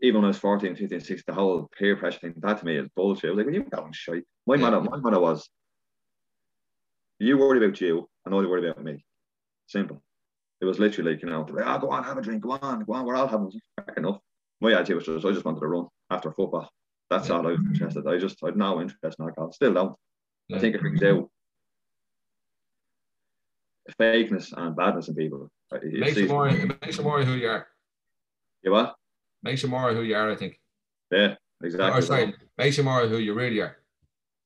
[0.01, 2.77] even when I was 14, 15, 16, the whole peer pressure thing, that to me
[2.77, 3.29] is bullshit.
[3.29, 4.23] I was like, well, you going shite.
[4.45, 4.61] My yeah.
[4.61, 5.49] motto, my motto was,
[7.19, 9.03] you worry about you, and I worry about me.
[9.67, 10.01] Simple.
[10.61, 12.83] It was literally like, you know, like, oh, go on, have a drink, go on,
[12.83, 13.51] go on, we're all having
[13.97, 14.19] enough.
[14.61, 16.69] My attitude was just, I just wanted to run after football.
[17.09, 17.35] That's yeah.
[17.35, 18.07] all I was interested.
[18.07, 19.51] I just, I had no interest in alcohol.
[19.51, 19.95] Still don't.
[20.47, 20.57] Yeah.
[20.57, 21.29] I think it brings out
[23.99, 25.49] fakeness and badness in people.
[25.71, 27.67] Uh, it makes you more, it makes you more who you are.
[28.63, 28.95] You what?
[29.45, 30.59] Makes you more who you are, I think.
[31.11, 31.99] Yeah, exactly.
[31.99, 33.77] Or sorry, makes you more who you really are.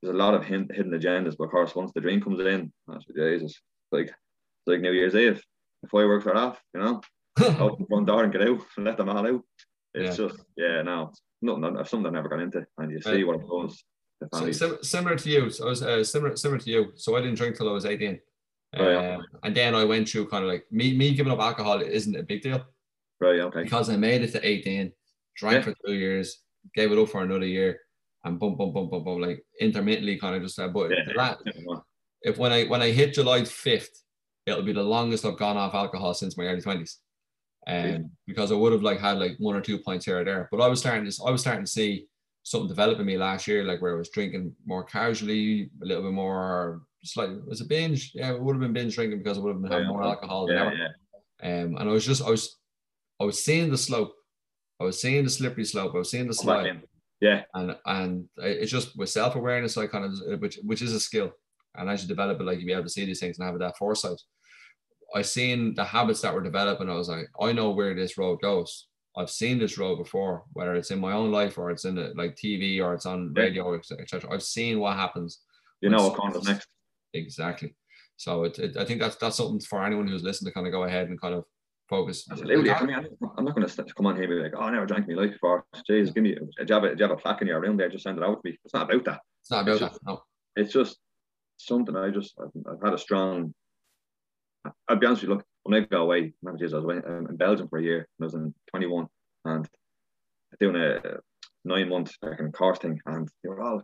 [0.02, 2.72] There's a lot of hidden, hidden agendas, but of course, once the dream comes in,
[2.86, 3.62] that's Jesus.
[3.94, 5.42] Like, it's like New Year's Eve.
[5.84, 7.02] The fireworks are off, you know.
[7.60, 9.42] Open the front door and get out and let them all out.
[9.94, 10.28] It's yeah.
[10.28, 13.84] just, yeah, no, nothing, something I've never gone into, and you see what it does.
[14.34, 16.92] So, sim- similar to you, so I was uh, similar similar to you.
[16.96, 18.10] So I didn't drink till I was 18.
[18.10, 18.20] Um,
[18.82, 19.18] oh, yeah.
[19.44, 22.24] and then I went through kind of like me me giving up alcohol isn't a
[22.24, 22.66] big deal.
[23.20, 23.64] Right, okay.
[23.64, 24.92] Because I made it to 18,
[25.38, 25.62] drank yeah.
[25.62, 26.42] for two years,
[26.76, 27.80] gave it up for another year,
[28.24, 31.14] and boom, boom, boom, boom, boom, like intermittently kind of just said, but yeah.
[31.16, 31.38] that,
[32.22, 33.88] if when I when I hit July 5th,
[34.46, 36.96] it'll be the longest I've gone off alcohol since my early 20s
[37.68, 40.48] um, because I would have like had like one or two points here or there.
[40.52, 42.08] But I was starting to I was starting to see
[42.44, 46.04] something develop in me last year, like where I was drinking more casually, a little
[46.04, 46.82] bit more.
[47.16, 49.62] Like was a binge, yeah, it would have been binge drinking because I would have
[49.62, 50.74] been having more alcohol than ever.
[50.74, 50.88] Yeah.
[51.42, 52.59] Um, and I was just I was
[53.20, 54.14] I was seeing the slope,
[54.80, 56.82] I was seeing the slippery slope, I was seeing the slide.
[57.22, 61.00] Yeah, and and it's just with self awareness, I kind of which which is a
[61.00, 61.32] skill,
[61.76, 63.60] and as you develop it, like you be able to see these things and have
[63.60, 64.22] that foresight.
[65.14, 66.90] I seen the habits that were developing.
[66.90, 68.88] I was like, I know where this road goes.
[69.18, 72.14] I've seen this road before, whether it's in my own life or it's in the,
[72.16, 74.32] like TV or it's on radio, etc.
[74.32, 75.40] I've seen what happens.
[75.82, 76.68] You know what comes next.
[77.14, 77.76] Exactly.
[78.18, 80.74] So it, it, I think that's that's something for anyone who's listening to kind of
[80.74, 81.46] go ahead and kind of
[81.90, 82.28] focus.
[82.32, 82.72] Absolutely.
[82.72, 82.96] I mean,
[83.38, 85.16] I'm not going to come on here and be like, oh, I never drank me
[85.16, 85.66] life before.
[85.90, 87.78] Jeez, give me, do you, have a, do you have a plaque in your room
[87.78, 87.90] there?
[87.90, 88.58] Just send it out to me.
[88.64, 89.20] It's not about that.
[89.42, 89.92] It's not about it's that.
[89.92, 90.22] Just, no.
[90.56, 90.98] It's just
[91.58, 93.54] something I just, I've, I've had a strong
[94.90, 97.70] I'll be honest with you, look, when I go away, I was um, in Belgium
[97.70, 99.08] for a year I was in 21
[99.46, 99.68] and
[100.60, 101.00] doing a
[101.64, 103.82] nine month fucking course thing and they were all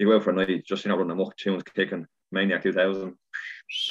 [0.00, 3.14] you go out for a night, just you know, running amok, tunes kicking, Maniac 2000,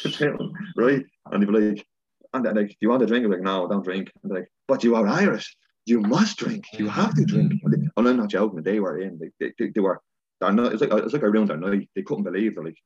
[0.75, 1.05] right?
[1.31, 1.85] And they'd be like,
[2.33, 3.25] and they're like, do you want to drink?
[3.25, 4.11] I'm like, no, don't drink.
[4.23, 5.55] And they're like, but you are Irish.
[5.85, 6.65] You must drink.
[6.73, 6.91] You mm.
[6.91, 7.53] have to drink.
[7.63, 8.61] And, they, and I'm not joking.
[8.61, 9.19] They were in.
[9.19, 9.99] They, they, they were
[10.39, 11.89] they're not, it's like it's like around their night.
[11.95, 12.77] They couldn't believe they're like,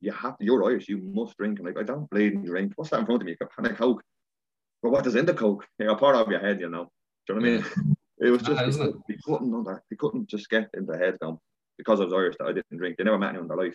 [0.00, 1.58] you have to, you're Irish, you must drink.
[1.60, 2.72] I'm like, I don't bleed and drink.
[2.74, 3.36] What's that in front of me?
[3.40, 4.02] A can of Coke.
[4.82, 5.64] But what is in the Coke?
[5.78, 6.90] You know, part of your head, you know.
[7.26, 7.96] Do you know what I mean?
[8.18, 11.38] It was just they, they couldn't under, they couldn't just get in their head down
[11.78, 12.96] because I was Irish that I didn't drink.
[12.96, 13.74] They never met anyone in their life.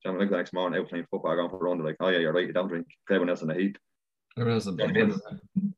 [0.00, 1.78] So I'm like the next morning out playing football, going for a run.
[1.78, 2.86] They're like, oh yeah, you're right, you don't drink.
[3.10, 3.78] Everyone else in the heap.
[4.38, 5.72] Everyone else in the.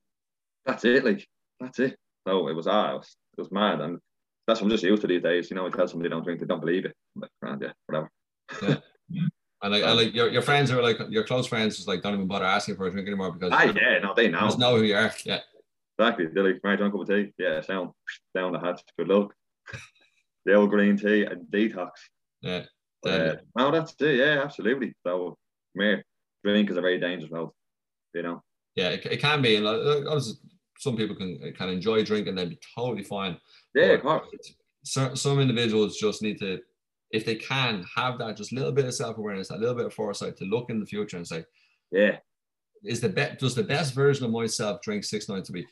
[0.67, 1.27] That's it, like
[1.61, 1.97] that's it.
[2.27, 3.99] So it was ah, it was, it was mad, and
[4.47, 5.51] that's what I'm just used to these days.
[5.51, 6.95] You know, I tell somebody they don't drink, they don't believe it.
[7.17, 8.11] I'm like, grand, yeah, whatever.
[8.63, 8.77] Yeah.
[9.61, 12.29] And like, like your, your friends are like your close friends, just like don't even
[12.29, 14.39] bother asking for a drink anymore because ah, yeah, no, they know.
[14.43, 15.13] Just know who you are.
[15.25, 15.41] Yeah.
[15.99, 16.27] Exactly.
[16.33, 17.33] They're like, right, drunk cup of tea.
[17.39, 17.91] Yeah, sound
[18.37, 18.83] down the hatch.
[18.97, 19.35] Good luck.
[20.45, 21.91] the old green tea and detox.
[22.41, 22.67] Yeah.
[23.05, 24.19] Uh, no, that's it.
[24.19, 24.95] Yeah, absolutely.
[25.05, 25.37] So,
[25.75, 26.05] mere
[26.45, 27.51] drink is a very dangerous mouth.
[28.15, 28.43] You know.
[28.79, 30.23] Yeah, it, it can be, and like,
[30.79, 33.37] some people can uh, can enjoy drinking, they'd be totally fine.
[33.75, 34.29] Yeah, of course.
[34.85, 36.61] Some, some individuals just need to,
[37.11, 39.95] if they can, have that just little bit of self awareness, a little bit of
[39.95, 41.45] foresight to look in the future and say,
[41.91, 42.19] yeah,
[42.85, 45.67] is the best does the best version of myself drink six nights a week?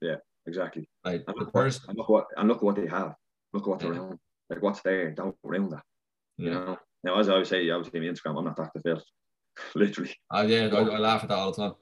[0.00, 0.16] Yeah,
[0.48, 0.88] exactly.
[1.04, 3.14] Like and look, what, and look what and look what they have.
[3.52, 3.90] Look what's yeah.
[3.90, 4.18] around.
[4.50, 5.84] Like what's there, don't around that.
[6.36, 6.48] Yeah.
[6.48, 6.78] You know.
[7.04, 8.80] Now, as I always say, obviously, my Instagram, I'm not Dr.
[8.80, 9.00] Phil.
[9.76, 10.16] Literally.
[10.32, 11.74] Oh, yeah, I, I laugh at that all the time.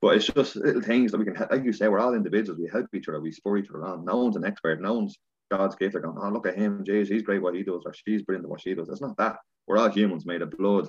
[0.00, 2.58] But it's just little things that we can, like you say, we're all individuals.
[2.58, 3.20] We help each other.
[3.20, 4.04] We spur each other on.
[4.04, 4.80] No one's an expert.
[4.80, 5.16] No one's
[5.50, 5.92] God's gift.
[5.92, 6.84] They're going, oh, look at him.
[6.84, 8.88] Jeez, he's great what he does, or she's brilliant what she does.
[8.88, 9.36] It's not that.
[9.66, 10.88] We're all humans made of blood,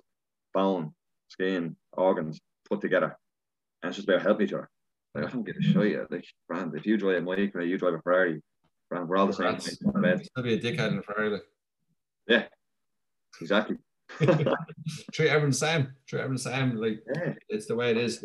[0.53, 0.93] bone,
[1.27, 3.17] skin, organs put together.
[3.81, 4.69] And it's just about helping each other.
[5.13, 6.07] Like, I don't get to show you.
[6.09, 8.41] Like, Brand, if you drive a Micra, you drive a Ferrari,
[8.89, 9.59] Brand, we're all the same.
[9.59, 11.29] Still be a dickhead in a Ferrari.
[11.29, 11.43] Like.
[12.27, 12.43] Yeah,
[13.41, 13.77] exactly.
[15.13, 15.93] treat everyone the same.
[16.07, 16.75] Treat everyone the same.
[16.77, 17.33] Like, yeah.
[17.49, 18.23] it's the way it is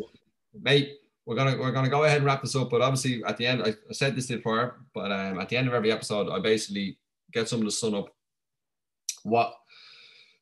[0.53, 2.69] mate, we're gonna we're gonna go ahead and wrap this up.
[2.69, 5.67] But obviously, at the end, I, I said this before, but um, at the end
[5.67, 6.97] of every episode, I basically
[7.31, 8.09] get some of the sun up.
[9.23, 9.53] What?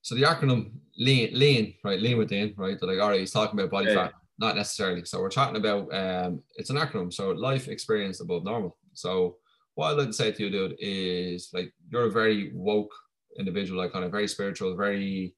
[0.01, 1.99] So the acronym lean, lean, right?
[1.99, 2.80] Lean within, right?
[2.80, 3.95] That like, all right, he's talking about body yeah.
[3.95, 5.03] fat, not necessarily.
[5.03, 7.14] So we're talking about um, it's an acronym.
[7.14, 8.78] So life experience above normal.
[8.93, 9.38] So
[9.76, 12.93] what I'd like to say to you, dude, is like you're a very woke
[13.38, 15.36] individual, like kind of very spiritual, very,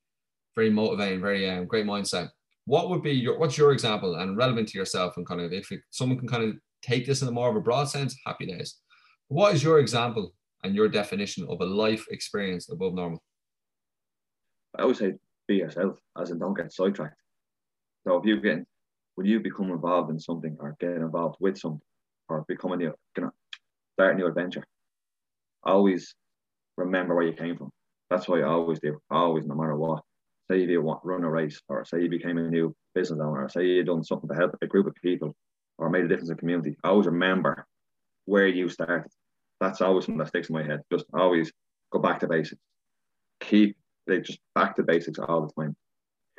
[0.56, 2.30] very motivating, very um, great mindset
[2.70, 5.72] what would be your what's your example and relevant to yourself and kind of if
[5.72, 8.46] it, someone can kind of take this in a more of a broad sense happy
[8.46, 8.78] days
[9.28, 13.22] what is your example and your definition of a life experience above normal
[14.78, 15.14] i always say
[15.48, 17.20] be yourself as in don't get sidetracked
[18.06, 18.60] so if you get
[19.20, 21.82] when you become involved in something or get involved with something
[22.30, 23.32] or become a new, you know,
[23.98, 24.64] start a new adventure,
[25.64, 26.16] always
[26.78, 27.70] remember where you came from.
[28.10, 28.98] That's what I always do.
[29.12, 30.04] Always, no matter what.
[30.50, 33.50] Say you want run a race, or say you became a new business owner, or
[33.50, 35.36] say you done something to help a group of people,
[35.78, 36.76] or made a difference in the community.
[36.84, 37.68] Always remember
[38.26, 39.12] where you started.
[39.60, 40.82] That's always something that sticks in my head.
[40.91, 41.52] Just always
[41.91, 42.62] go back to basics.
[43.41, 43.78] Keep
[44.08, 45.76] they just back to basics all the time.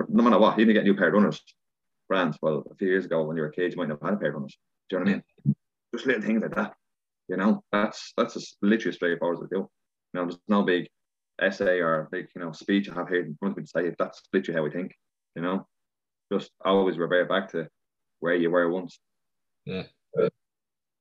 [0.08, 1.40] No matter what, you need to get new pair of runners.
[2.08, 2.36] Brands.
[2.42, 4.16] Well, a few years ago when you were a kid, you might not have had
[4.16, 4.58] a pair of runners.
[4.88, 5.56] Do you know what I mean?
[5.94, 6.74] Just little things like that.
[7.28, 9.60] You know, that's that's just literally straightforward as I do.
[9.60, 9.68] You
[10.14, 10.88] know, there's no big
[11.40, 13.86] essay or like you know, speech I have here in front of me to say
[13.86, 13.96] it.
[13.98, 14.94] That's literally how we think,
[15.34, 15.66] you know.
[16.32, 17.68] Just always revert back to
[18.20, 18.98] where you were once.
[19.64, 19.84] Yeah.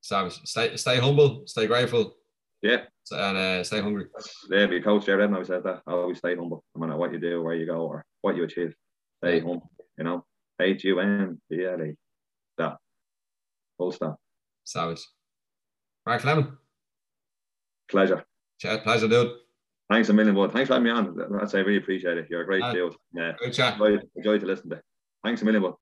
[0.01, 0.39] Savage.
[0.45, 2.15] Stay stay humble, stay grateful.
[2.61, 2.81] Yeah.
[3.11, 4.05] And uh, stay hungry.
[4.49, 5.81] Yeah, be coach Jared always said that.
[5.87, 6.63] Always stay humble.
[6.75, 8.73] No matter what you do, where you go, or what you achieve.
[9.23, 9.41] Stay yeah.
[9.41, 10.25] humble, you know.
[10.61, 11.95] H U N B L E.
[12.57, 12.77] That.
[13.77, 14.19] Full stop.
[14.63, 15.05] Savage.
[16.05, 16.51] Mark Flemming.
[17.89, 18.25] Pleasure.
[18.59, 19.31] Chat, pleasure, dude.
[19.89, 20.51] Thanks a million, bud.
[20.51, 21.17] Thanks for having me on.
[21.31, 22.27] That's, I really appreciate it.
[22.29, 22.95] You're a great uh, dude.
[23.13, 23.33] Yeah.
[23.39, 23.73] Good chat.
[23.73, 24.81] Enjoy, enjoy to listen to.
[25.23, 25.73] Thanks a million, bud.